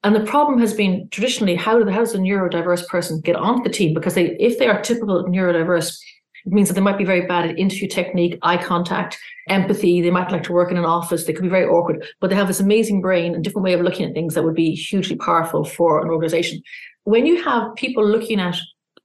[0.04, 3.70] And the problem has been traditionally how, how does a neurodiverse person get onto the
[3.70, 3.94] team?
[3.94, 5.98] Because they, if they are typical neurodiverse,
[6.46, 9.18] it means that they might be very bad at interview technique, eye contact,
[9.50, 10.02] empathy.
[10.02, 11.26] They might like to work in an office.
[11.26, 13.82] They could be very awkward, but they have this amazing brain and different way of
[13.82, 16.62] looking at things that would be hugely powerful for an organization.
[17.06, 18.58] When you have people looking at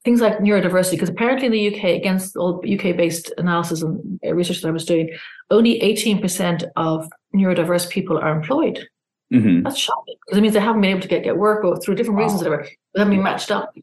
[0.05, 4.62] things like neurodiversity, because apparently in the UK, against all UK based analysis and research
[4.62, 5.11] that I was doing,
[5.51, 8.87] only 18% of neurodiverse people are employed.
[9.33, 9.62] Mm-hmm.
[9.62, 11.96] That's shocking because it means they haven't been able to get, get work or through
[11.96, 12.24] different wow.
[12.24, 13.74] reasons, whatever, they haven't been matched up.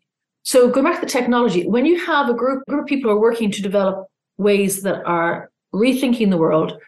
[0.45, 3.19] So going back to the technology, when you have a group, group of people are
[3.19, 6.79] working to develop ways that are rethinking the world,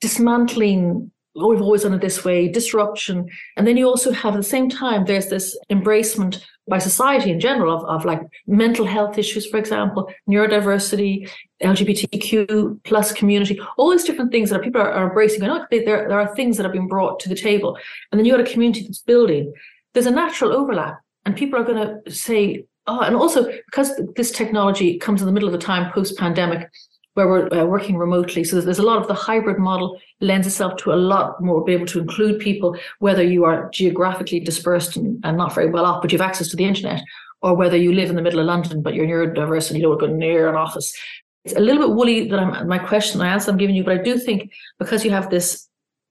[0.00, 3.28] dismantling oh, we've always done it this way, disruption.
[3.56, 7.38] And then you also have at the same time, there's this embracement by society in
[7.38, 11.30] general of, of like mental health issues, for example, neurodiversity,
[11.62, 15.40] LGBTQ plus community, all these different things that people are, are embracing.
[15.40, 17.78] Know there, there are things that have been brought to the table.
[18.10, 19.52] And then you got a community that's building.
[19.94, 20.98] There's a natural overlap.
[21.24, 25.32] And people are going to say, oh, and also because this technology comes in the
[25.32, 26.68] middle of the time post pandemic,
[27.14, 28.44] where we're uh, working remotely.
[28.44, 31.72] So there's a lot of the hybrid model lends itself to a lot more be
[31.72, 36.02] able to include people, whether you are geographically dispersed and, and, not very well off,
[36.02, 37.02] but you have access to the internet,
[37.42, 40.00] or whether you live in the middle of London, but you're neurodiverse and you don't
[40.00, 40.96] go near an office.
[41.44, 43.98] It's a little bit woolly that I'm my question, my answer I'm giving you, but
[43.98, 45.68] I do think because you have this,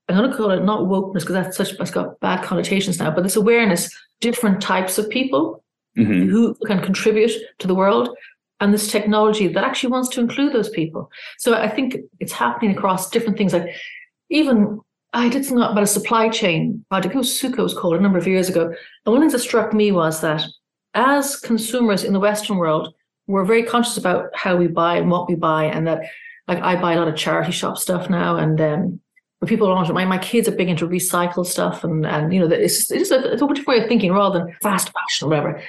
[0.08, 3.12] I'm going to call it not wokeness because that's such, it's got bad connotations now,
[3.12, 5.64] but this awareness, different types of people
[6.00, 6.30] mm-hmm.
[6.30, 8.10] who can contribute to the world
[8.60, 11.10] and this technology that actually wants to include those people.
[11.38, 13.54] So I think it's happening across different things.
[13.54, 13.74] Like
[14.30, 14.82] even
[15.14, 17.16] I did something about a supply chain project.
[17.16, 18.74] It was Suko was called a number of years ago.
[19.06, 20.44] And one things that struck me was that
[20.94, 22.94] as consumers in the Western world,
[23.28, 26.02] we're very conscious about how we buy and what we buy, and that
[26.48, 29.00] like I buy a lot of charity shop stuff now, and um,
[29.48, 29.94] people aren't.
[29.94, 33.34] My my kids are big into recycle stuff, and and you know it's it's a,
[33.34, 35.62] it's a different way of thinking rather than fast fashion or whatever.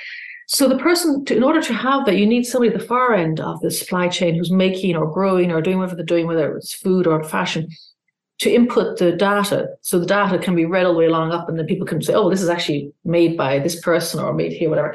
[0.48, 3.14] So the person, to, in order to have that, you need somebody at the far
[3.14, 6.56] end of the supply chain who's making or growing or doing whatever they're doing, whether
[6.56, 7.68] it's food or fashion,
[8.40, 9.68] to input the data.
[9.82, 12.02] So the data can be read all the way along up, and then people can
[12.02, 14.94] say, "Oh, this is actually made by this person or made here, whatever."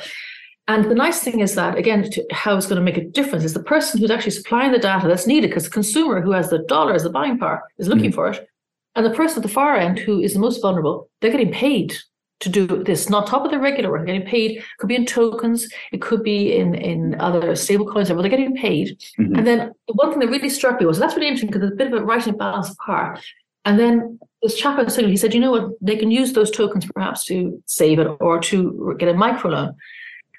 [0.68, 3.54] And the nice thing is that, again, how it's going to make a difference is
[3.54, 6.66] the person who's actually supplying the data that's needed, because the consumer who has the
[6.68, 8.16] dollars, the buying power, is looking mm-hmm.
[8.16, 8.50] for it.
[8.96, 11.96] And the person at the far end who is the most vulnerable, they're getting paid
[12.42, 14.58] to do this, not top of their regular work, getting paid.
[14.58, 18.30] It could be in tokens, it could be in in other stable coins, but they're
[18.30, 19.00] getting paid.
[19.20, 19.36] Mm-hmm.
[19.36, 21.74] And then the one thing that really struck me was that's really interesting because there's
[21.74, 23.18] a bit of a right and balance of power.
[23.64, 26.52] And then this chap was saying, he said, you know what, they can use those
[26.52, 29.70] tokens perhaps to save it or to get a microloan.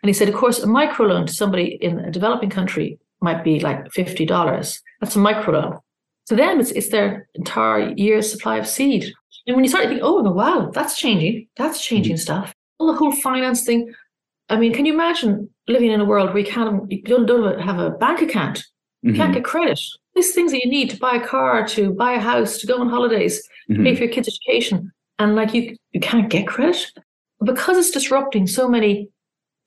[0.03, 3.59] And he said, of course, a microloan to somebody in a developing country might be
[3.59, 4.81] like $50.
[5.01, 5.81] That's a microloan.
[6.29, 9.13] To them, it's, it's their entire year's supply of seed.
[9.47, 12.21] And when you start to think, oh, wow, that's changing, that's changing mm-hmm.
[12.21, 12.55] stuff.
[12.79, 13.93] All the whole finance thing.
[14.49, 17.61] I mean, can you imagine living in a world where you can't, you don't, don't
[17.61, 18.65] have a bank account,
[19.03, 19.21] you mm-hmm.
[19.21, 19.81] can't get credit?
[20.15, 22.81] These things that you need to buy a car, to buy a house, to go
[22.81, 23.85] on holidays, mm-hmm.
[23.85, 26.93] pay for your kids' education, and like you, you can't get credit
[27.45, 29.09] because it's disrupting so many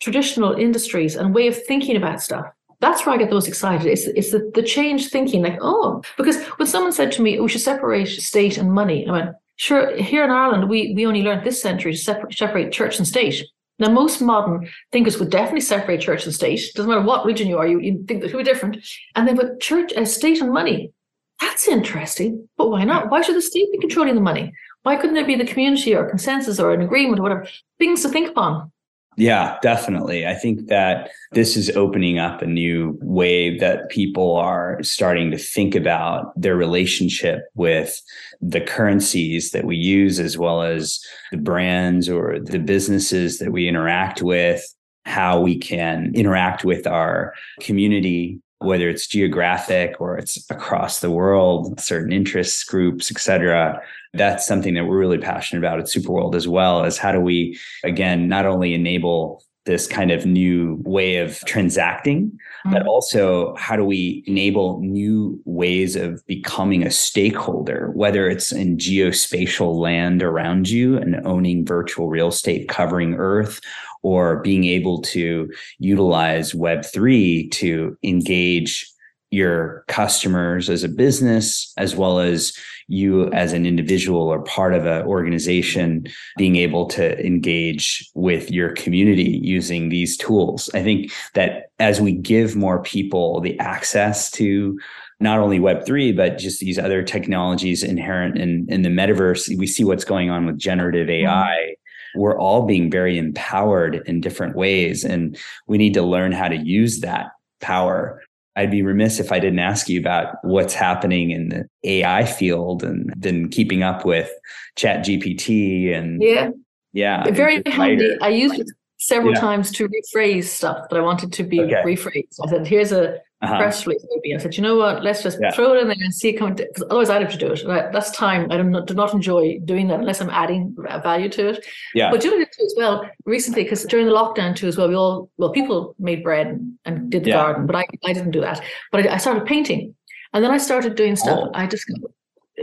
[0.02, 2.45] traditional industries and way of thinking about stuff.
[2.82, 3.88] That's where I get the most excited.
[3.88, 7.50] It's, it's the, the change thinking, like, oh, because when someone said to me, we
[7.50, 11.46] should separate state and money, I went, Sure, here in Ireland, we, we only learned
[11.46, 13.44] this century to separate, separate church and state.
[13.77, 16.62] Now, most modern thinkers would definitely separate church and state.
[16.75, 18.77] Doesn't matter what region you are, you, you think could be different.
[19.15, 20.94] And then, but church, uh, state, and money.
[21.42, 22.48] That's interesting.
[22.56, 23.10] But why not?
[23.10, 24.54] Why should the state be controlling the money?
[24.84, 27.48] Why couldn't there be the community or consensus or an agreement or whatever?
[27.80, 28.71] Things to think upon.
[29.20, 30.26] Yeah, definitely.
[30.26, 35.38] I think that this is opening up a new way that people are starting to
[35.38, 38.02] think about their relationship with
[38.40, 41.04] the currencies that we use, as well as
[41.34, 44.63] the brands or the businesses that we interact with,
[45.04, 51.79] how we can interact with our community whether it's geographic or it's across the world,
[51.79, 53.81] certain interests groups, et cetera.
[54.13, 57.57] That's something that we're really passionate about at Superworld as well as how do we,
[57.83, 62.72] again, not only enable this kind of new way of transacting, mm-hmm.
[62.72, 68.78] but also how do we enable new ways of becoming a stakeholder, whether it's in
[68.78, 73.62] geospatial land around you and owning virtual real estate covering Earth,
[74.02, 75.48] or being able to
[75.78, 78.92] utilize Web3 to engage
[79.32, 82.54] your customers as a business, as well as
[82.88, 86.08] you as an individual or part of an organization
[86.38, 90.69] being able to engage with your community using these tools.
[90.73, 94.80] I think that as we give more people the access to
[95.19, 99.84] not only Web3, but just these other technologies inherent in, in the metaverse, we see
[99.84, 101.27] what's going on with generative mm-hmm.
[101.27, 101.75] AI
[102.15, 105.04] we're all being very empowered in different ways.
[105.04, 107.27] And we need to learn how to use that
[107.62, 108.21] power.
[108.60, 112.83] I'd be remiss if I didn't ask you about what's happening in the AI field
[112.83, 114.29] and then keeping up with
[114.75, 116.49] Chat GPT and yeah,
[116.91, 118.17] yeah, very handy.
[118.21, 119.39] I used it several yeah.
[119.39, 121.83] times to rephrase stuff that I wanted to be okay.
[121.85, 122.37] rephrased.
[122.43, 123.58] I said, "Here's a uh-huh.
[123.58, 124.35] press release maybe.
[124.35, 125.52] I said, you know what, let's just yeah.
[125.52, 126.56] throw it in there and see it come.
[126.56, 127.63] Because otherwise, I'd have to do it.
[127.65, 128.52] That's time.
[128.52, 131.65] I do not, do not enjoy doing that unless I'm adding value to it.
[131.96, 132.12] Yeah.
[132.12, 134.96] But doing it too as well recently, because during the lockdown too as well, we
[134.96, 137.37] all well people made bread and, did the yeah.
[137.37, 138.62] garden, but I I didn't do that.
[138.92, 139.96] But I, I, started painting,
[140.33, 141.40] and then I started doing stuff.
[141.42, 141.52] Oh.
[141.54, 141.85] I just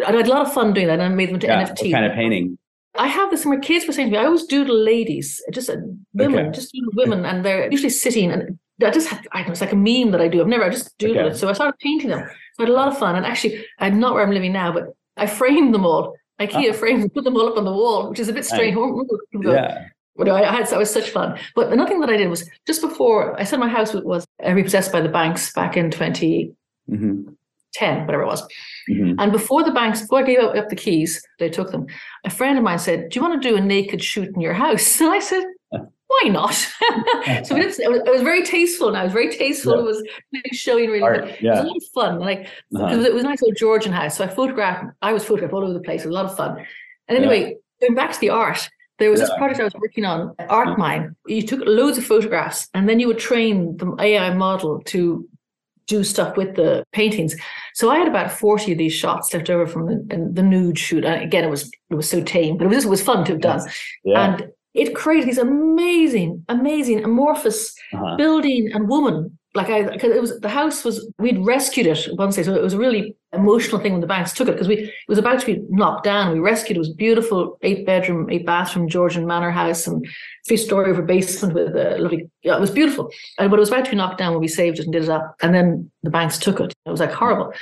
[0.06, 1.64] I had a lot of fun doing that, and I made them to yeah.
[1.64, 1.84] NFT.
[1.84, 2.58] What kind of painting?
[2.98, 5.70] I have this, my kids were saying to me, I always doodle ladies, just
[6.14, 6.50] women, okay.
[6.54, 9.76] just women, and they're usually sitting and I just had, I know, it's like a
[9.76, 10.40] meme that I do.
[10.40, 11.30] I've never, I just doodled okay.
[11.30, 11.36] it.
[11.36, 12.20] So I started painting them.
[12.54, 13.16] So I had a lot of fun.
[13.16, 16.14] And actually, I'm not where I'm living now, but I framed them all.
[16.40, 16.72] IKEA oh.
[16.74, 18.76] framed and put them all up on the wall, which is a bit strange.
[19.32, 19.88] Yeah.
[20.16, 21.38] But I had, it was such fun.
[21.54, 24.92] But another thing that I did was just before I said my house was repossessed
[24.92, 26.54] by the banks back in 2010,
[26.90, 28.06] mm-hmm.
[28.06, 28.42] whatever it was.
[28.90, 29.18] Mm-hmm.
[29.18, 31.86] And before the banks, before I gave up the keys, they took them.
[32.24, 34.54] A friend of mine said, "Do you want to do a naked shoot in your
[34.54, 35.44] house?" And I said,
[36.08, 36.54] why not?
[37.44, 39.00] so it was, it was, very tasteful now.
[39.00, 39.74] It was very tasteful.
[39.74, 39.80] Yeah.
[39.80, 40.02] It was
[40.32, 41.36] really showing really Art, good.
[41.40, 41.50] Yeah.
[41.50, 42.18] It was a lot of fun.
[42.20, 42.86] Like uh-huh.
[42.86, 44.16] it, was, it was a nice old Georgian house.
[44.16, 46.04] So I photographed, I was photographed all over the place.
[46.04, 46.64] It was a lot of fun.
[47.08, 47.88] And anyway, yeah.
[47.88, 51.14] going back to the art, there was this project I was working on, ArtMine.
[51.26, 55.28] You took loads of photographs and then you would train the AI model to
[55.86, 57.36] do stuff with the paintings.
[57.74, 61.04] So I had about 40 of these shots left over from the, the nude shoot.
[61.04, 63.32] And again, it was it was so tame, but it was it was fun to
[63.32, 63.60] have done.
[64.04, 64.34] Yeah.
[64.34, 68.16] And it created these amazing, amazing amorphous uh-huh.
[68.16, 69.38] building and woman.
[69.54, 72.62] Like I, because it was the house was we'd rescued it one day, so it
[72.62, 75.40] was a really emotional thing when the banks took it because we it was about
[75.40, 76.34] to be knocked down.
[76.34, 76.80] We rescued it.
[76.80, 80.06] It was beautiful, eight bedroom, eight bathroom Georgian manor house and
[80.46, 82.28] three story over basement with a lovely.
[82.42, 83.10] Yeah, it was beautiful.
[83.38, 85.04] And but it was about to be knocked down when we saved it and did
[85.04, 86.74] it up, and then the banks took it.
[86.84, 87.54] It was like horrible,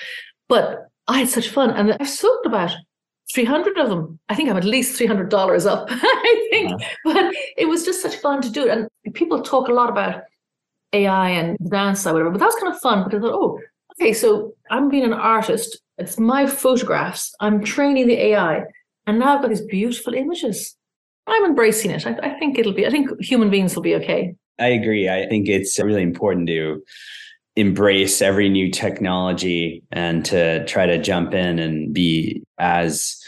[0.49, 2.73] but I had such fun, and I soaked about
[3.33, 4.18] 300 of them.
[4.29, 6.81] I think I'm at least $300 up, I think.
[6.81, 6.89] Yeah.
[7.05, 8.68] But it was just such fun to do.
[8.68, 10.22] And people talk a lot about
[10.93, 13.61] AI and dance or whatever, but that was kind of fun because I thought, oh,
[13.99, 15.81] okay, so I'm being an artist.
[15.99, 17.35] It's my photographs.
[17.41, 18.64] I'm training the AI.
[19.07, 20.77] And now I've got these beautiful images.
[21.27, 22.07] I'm embracing it.
[22.07, 24.35] I, I think it'll be, I think human beings will be okay.
[24.59, 25.09] I agree.
[25.09, 26.83] I think it's really important to
[27.57, 33.21] embrace every new technology and to try to jump in and be as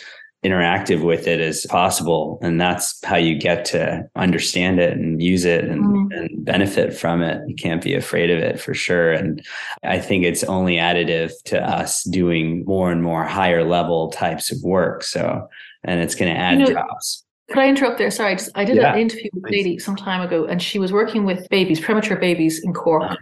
[0.44, 2.38] interactive with it as possible.
[2.40, 6.16] And that's how you get to understand it and use it and, mm.
[6.16, 7.42] and benefit from it.
[7.48, 9.12] You can't be afraid of it for sure.
[9.12, 9.44] And
[9.82, 14.58] i think it's only additive to us doing more and more higher level types of
[14.62, 15.02] work.
[15.02, 15.48] So
[15.82, 17.24] and it's going to add you know, jobs.
[17.48, 18.10] could I interrupt there?
[18.10, 20.60] Sorry, I, just, I did yeah, an interview with a lady some time ago, and
[20.60, 23.16] she was working with babies, premature babies in Cork, uh-huh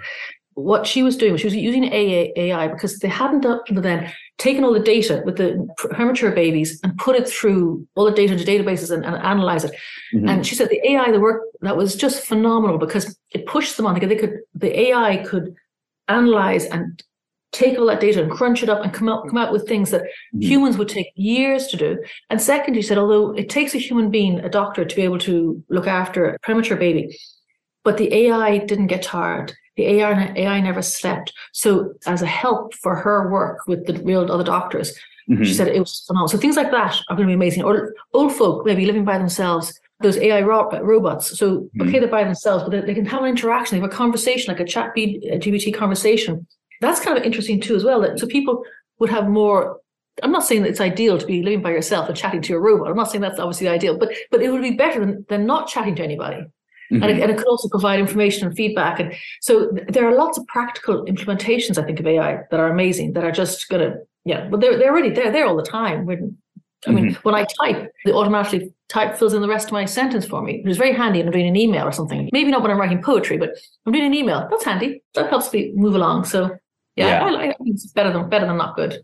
[0.55, 4.13] what she was doing was she was using AI because they hadn't up until then
[4.39, 8.33] taken all the data with the premature babies and put it through all the data
[8.33, 9.73] into databases and, and analyze it.
[10.15, 10.29] Mm-hmm.
[10.29, 13.87] And she said the AI, the work that was just phenomenal because it pushed them
[13.87, 13.99] on.
[13.99, 15.55] They could the AI could
[16.09, 17.03] analyze and
[17.53, 19.91] take all that data and crunch it up and come out come out with things
[19.91, 20.41] that mm-hmm.
[20.41, 21.99] humans would take years to do.
[22.31, 25.19] And second, she said, although it takes a human being, a doctor, to be able
[25.21, 27.17] to look after a premature baby,
[27.83, 31.33] but the AI didn't get tired the AI, AI never slept.
[31.53, 34.93] So as a help for her work with the real other doctors,
[35.29, 35.43] mm-hmm.
[35.43, 36.29] she said it was phenomenal.
[36.29, 37.64] So things like that are going to be amazing.
[37.64, 41.39] Or old folk maybe living by themselves those AI ro- robots.
[41.39, 41.91] So, okay, mm-hmm.
[41.93, 44.61] they're by themselves, but they, they, can have an interaction, they have a conversation, like
[44.61, 46.47] a chat B, a GPT conversation.
[46.81, 48.01] That's kind of interesting too, as well.
[48.01, 48.62] That, so people
[48.99, 49.81] would have more.
[50.22, 52.61] I'm not saying that it's ideal to be living by yourself and chatting to your
[52.61, 52.89] robot.
[52.89, 55.66] I'm not saying that's obviously ideal, but but it would be better than, than not
[55.66, 56.45] chatting to anybody.
[56.93, 57.03] Mm-hmm.
[57.03, 59.01] And, it, and it could also provide information and feedback.
[59.01, 63.14] And so there are lots of practical implementations, I think, of AI that are amazing,
[63.14, 66.07] that are just going to, yeah, but they're, they're already there, there all the time.
[66.07, 66.37] When,
[66.87, 67.20] I mean, mm-hmm.
[67.22, 70.61] when I type, it automatically type fills in the rest of my sentence for me,
[70.62, 72.28] which is very handy when I'm doing an email or something.
[72.32, 73.57] Maybe not when I'm writing poetry, but
[73.87, 74.47] I'm doing an email.
[74.51, 75.03] That's handy.
[75.14, 76.24] That helps me move along.
[76.24, 76.51] So
[76.97, 77.37] yeah, yeah.
[77.37, 79.03] I, I, think it's better than better than not good.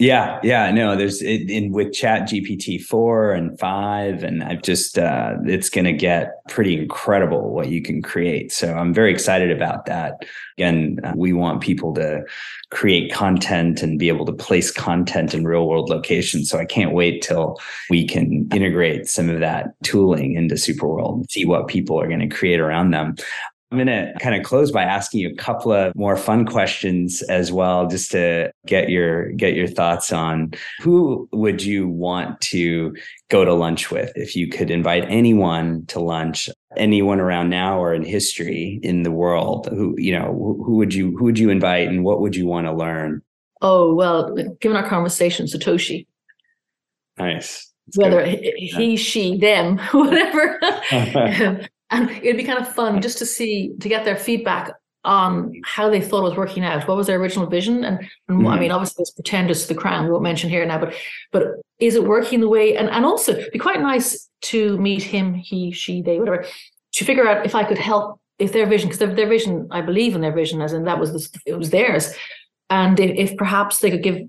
[0.00, 5.34] Yeah, yeah, no, there's in with Chat GPT four and five, and I've just uh,
[5.44, 8.50] it's going to get pretty incredible what you can create.
[8.50, 10.24] So I'm very excited about that.
[10.56, 12.22] Again, uh, we want people to
[12.70, 16.48] create content and be able to place content in real world locations.
[16.48, 17.58] So I can't wait till
[17.90, 22.20] we can integrate some of that tooling into Superworld and see what people are going
[22.20, 23.16] to create around them.
[23.70, 27.22] I'm going to kind of close by asking you a couple of more fun questions
[27.22, 32.96] as well, just to get your get your thoughts on who would you want to
[33.28, 37.94] go to lunch with if you could invite anyone to lunch, anyone around now or
[37.94, 39.68] in history in the world.
[39.70, 42.66] Who you know who would you who would you invite and what would you want
[42.66, 43.22] to learn?
[43.62, 46.08] Oh well, given our conversation, Satoshi.
[47.18, 47.70] Nice.
[47.86, 48.54] That's Whether good.
[48.56, 50.60] he, she, them, whatever.
[51.90, 54.72] and it'd be kind of fun just to see to get their feedback
[55.04, 56.86] on how they thought it was working out.
[56.86, 57.84] What was their original vision?
[57.84, 58.46] And, and mm-hmm.
[58.46, 60.04] I mean, obviously, it's pretenders to the crown.
[60.04, 60.94] We won't mention here now, but
[61.32, 61.44] but
[61.78, 62.76] is it working the way?
[62.76, 66.44] And and also, be quite nice to meet him, he, she, they, whatever,
[66.92, 69.82] to figure out if I could help if their vision, because their, their vision, I
[69.82, 72.14] believe in their vision, as in that was the, it was theirs,
[72.70, 74.22] and if, if perhaps they could give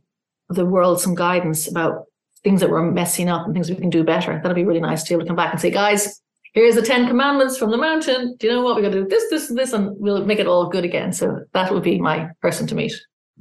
[0.50, 2.06] the world some guidance about
[2.44, 4.40] things that were messing up and things we can do better.
[4.42, 6.20] That'd be really nice to be able to come back and say, guys,
[6.54, 8.36] here's the Ten Commandments from the mountain.
[8.40, 8.76] Do you know what?
[8.76, 11.14] We're going to do this, this, and this, and we'll make it all good again.
[11.14, 12.94] So that would be my person to meet.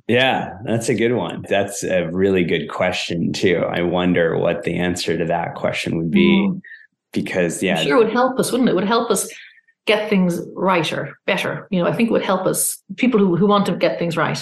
[0.09, 1.45] Yeah, that's a good one.
[1.49, 3.59] That's a really good question, too.
[3.59, 6.49] I wonder what the answer to that question would be.
[6.49, 6.61] Mm.
[7.13, 7.79] Because, yeah.
[7.79, 8.73] I'm sure it would help us, wouldn't it?
[8.73, 9.29] It would help us
[9.87, 11.67] get things righter, better.
[11.71, 14.17] You know, I think it would help us, people who, who want to get things
[14.17, 14.39] right,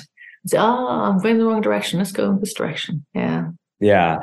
[0.47, 1.99] say, oh, I'm going the wrong direction.
[1.99, 3.07] Let's go in this direction.
[3.15, 3.49] Yeah.
[3.81, 4.21] Yeah.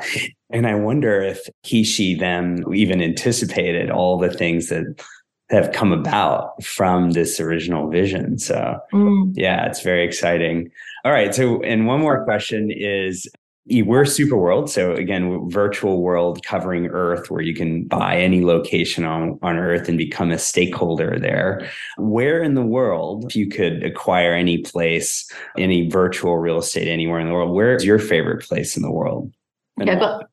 [0.50, 5.02] And I wonder if he, she, them even anticipated all the things that
[5.50, 8.38] have come about from this original vision.
[8.38, 9.32] So, mm.
[9.34, 10.70] yeah, it's very exciting.
[11.04, 11.34] All right.
[11.34, 13.28] So, and one more question is
[13.68, 19.04] we're super world so again virtual world covering earth where you can buy any location
[19.04, 21.68] on, on earth and become a stakeholder there
[21.98, 25.28] where in the world if you could acquire any place
[25.58, 28.90] any virtual real estate anywhere in the world where is your favorite place in the
[28.90, 29.32] world
[29.80, 30.26] okay, I've got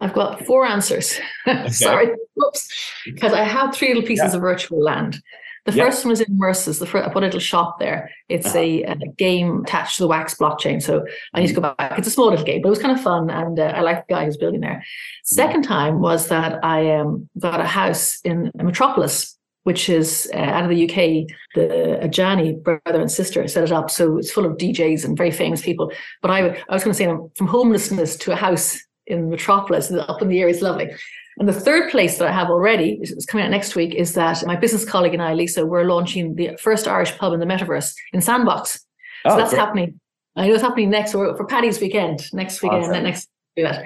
[0.00, 1.18] I've got four answers.
[1.48, 1.68] Okay.
[1.70, 2.68] Sorry, whoops,
[3.06, 4.36] because I have three little pieces yeah.
[4.36, 5.18] of virtual land.
[5.64, 5.84] The yeah.
[5.84, 6.36] first one is in.
[6.38, 8.10] The first, I put a little shop there.
[8.28, 8.58] It's uh-huh.
[8.58, 10.82] a, a, game attached to the Wax blockchain.
[10.82, 11.98] So I need to go back.
[11.98, 14.06] It's a small little game, but it was kind of fun, and uh, I like
[14.06, 14.82] the guy who's building there.
[15.24, 20.64] Second time was that I um, got a house in Metropolis, which is uh, out
[20.64, 21.26] of the UK.
[21.54, 25.30] The Ajani brother and sister set it up, so it's full of DJs and very
[25.30, 25.92] famous people.
[26.22, 28.78] But I, I was going to say, from homelessness to a house
[29.08, 30.90] in Metropolis, up in the area, it's lovely.
[31.38, 34.44] And the third place that I have already, is coming out next week, is that
[34.44, 37.94] my business colleague and I, Lisa, we're launching the first Irish pub in the metaverse
[38.12, 38.72] in Sandbox.
[38.72, 39.60] So oh, that's great.
[39.60, 40.00] happening.
[40.36, 43.02] I know it's happening next or for Paddy's weekend, next weekend, awesome.
[43.02, 43.84] next do that.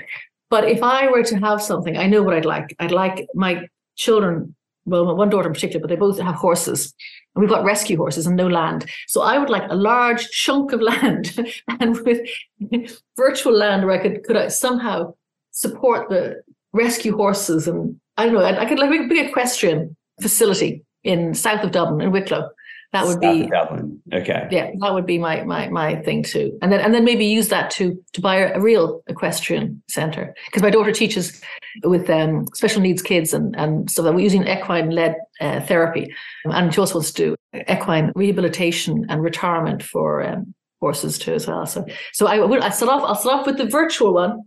[0.51, 2.77] But if I were to have something, I know what I'd like.
[2.79, 3.67] I'd like my
[3.97, 4.55] children,
[4.85, 6.93] well, one daughter in particular, but they both have horses.
[7.35, 8.91] And we've got rescue horses and no land.
[9.09, 11.37] So I would like a large chunk of land
[11.81, 12.29] and with
[13.17, 15.15] virtual land where I could could I somehow
[15.51, 19.97] support the rescue horses and I don't know, I, I could like a big equestrian
[20.21, 22.49] facility in south of Dublin in Wicklow.
[22.93, 24.03] That would south be Dublin.
[24.13, 24.49] Okay.
[24.51, 26.59] Yeah, that would be my my my thing too.
[26.61, 30.35] And then and then maybe use that to to buy a, a real equestrian center.
[30.47, 31.41] Because my daughter teaches
[31.85, 36.13] with um, special needs kids and and so that we're using equine led uh, therapy.
[36.45, 41.47] And she also wants to do equine rehabilitation and retirement for um, horses too as
[41.47, 41.65] well.
[41.65, 44.43] So so I will I start off I'll start off with the virtual one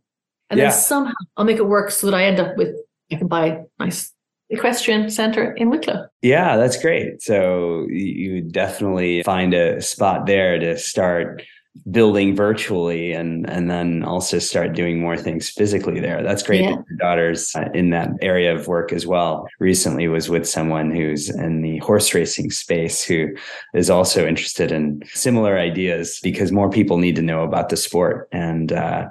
[0.51, 0.69] and yeah.
[0.69, 2.75] then somehow I'll make it work so that I end up with
[3.11, 4.13] I can buy nice
[4.49, 6.07] equestrian center in Wicklow.
[6.21, 7.21] Yeah, that's great.
[7.21, 11.43] So you definitely find a spot there to start
[11.91, 16.69] building virtually and and then also start doing more things physically there that's great yeah.
[16.69, 21.29] your daughter's uh, in that area of work as well recently was with someone who's
[21.29, 23.27] in the horse racing space who
[23.73, 28.29] is also interested in similar ideas because more people need to know about the sport
[28.31, 29.05] and uh,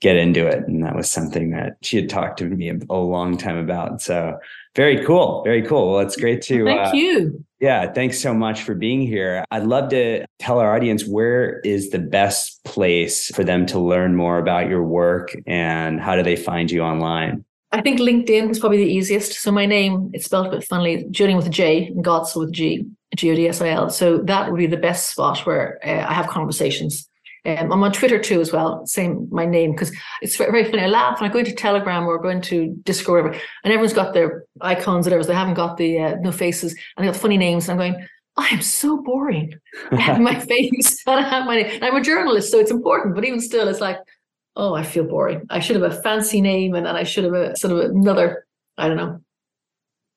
[0.00, 0.66] get into it.
[0.68, 4.02] And that was something that she had talked to me a long time about.
[4.02, 4.38] So
[4.76, 5.42] very cool.
[5.42, 5.92] Very cool.
[5.92, 6.64] Well, it's great to.
[6.64, 7.44] Thank uh, you.
[7.60, 7.90] Yeah.
[7.90, 9.42] Thanks so much for being here.
[9.50, 14.14] I'd love to tell our audience where is the best place for them to learn
[14.14, 17.44] more about your work and how do they find you online?
[17.72, 19.32] I think LinkedIn is probably the easiest.
[19.40, 22.52] So my name, it's spelled a bit funnily, Jillian with a J and Godsil with
[22.52, 23.90] G, G O D S I L.
[23.90, 27.08] So that would be the best spot where uh, I have conversations.
[27.46, 30.82] Um, I'm on Twitter too as well, same my name, because it's very, funny.
[30.82, 34.44] I laugh when I go into Telegram or go into Discord, and everyone's got their
[34.60, 35.22] icons, whatever.
[35.22, 37.68] So they haven't got the uh, no faces, and they got funny names.
[37.68, 39.54] And I'm going, I am so boring.
[39.92, 41.82] I have my face, and I have my name.
[41.82, 43.14] I'm a journalist, so it's important.
[43.14, 43.98] But even still, it's like,
[44.56, 45.46] oh, I feel boring.
[45.48, 48.46] I should have a fancy name, and then I should have a sort of another,
[48.76, 49.20] I don't know,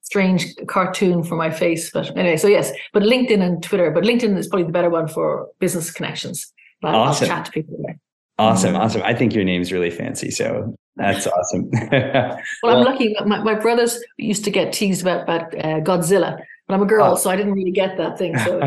[0.02, 1.92] strange cartoon for my face.
[1.92, 5.08] But anyway, so yes, but LinkedIn and Twitter, but LinkedIn is probably the better one
[5.08, 6.52] for business connections.
[6.82, 7.30] But awesome.
[7.30, 8.00] I'll chat to people there.
[8.38, 8.82] Awesome, mm-hmm.
[8.82, 9.02] awesome.
[9.04, 11.70] I think your name's really fancy, so that's awesome.
[11.72, 13.16] well, well, I'm lucky.
[13.26, 17.12] My, my brothers used to get teased about about uh, Godzilla, but I'm a girl,
[17.12, 17.16] oh.
[17.16, 18.38] so I didn't really get that thing.
[18.40, 18.60] So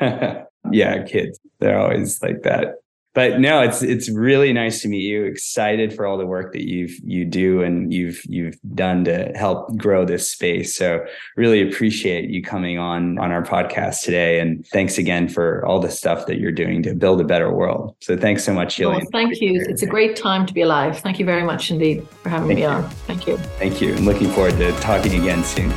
[0.72, 2.76] yeah, kids, they're always like that
[3.16, 5.24] but no, it's it's really nice to meet you.
[5.24, 9.74] Excited for all the work that you've you do and you've you've done to help
[9.78, 10.76] grow this space.
[10.76, 11.02] So
[11.34, 15.90] really appreciate you coming on on our podcast today, and thanks again for all the
[15.90, 17.96] stuff that you're doing to build a better world.
[18.02, 19.04] So thanks so much, Jillian.
[19.06, 19.64] Oh, thank you.
[19.66, 20.98] It's a great time to be alive.
[20.98, 22.68] Thank you very much indeed for having thank me you.
[22.68, 22.90] on.
[23.06, 23.38] Thank you.
[23.38, 23.94] Thank you.
[23.94, 25.70] I'm looking forward to talking again soon.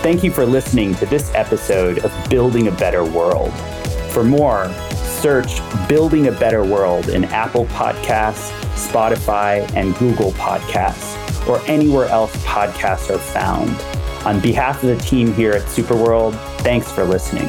[0.00, 3.52] Thank you for listening to this episode of Building a Better World.
[4.10, 4.72] For more
[5.20, 12.34] search Building a Better World in Apple Podcasts, Spotify, and Google Podcasts, or anywhere else
[12.44, 13.70] podcasts are found.
[14.26, 17.48] On behalf of the team here at Superworld, thanks for listening.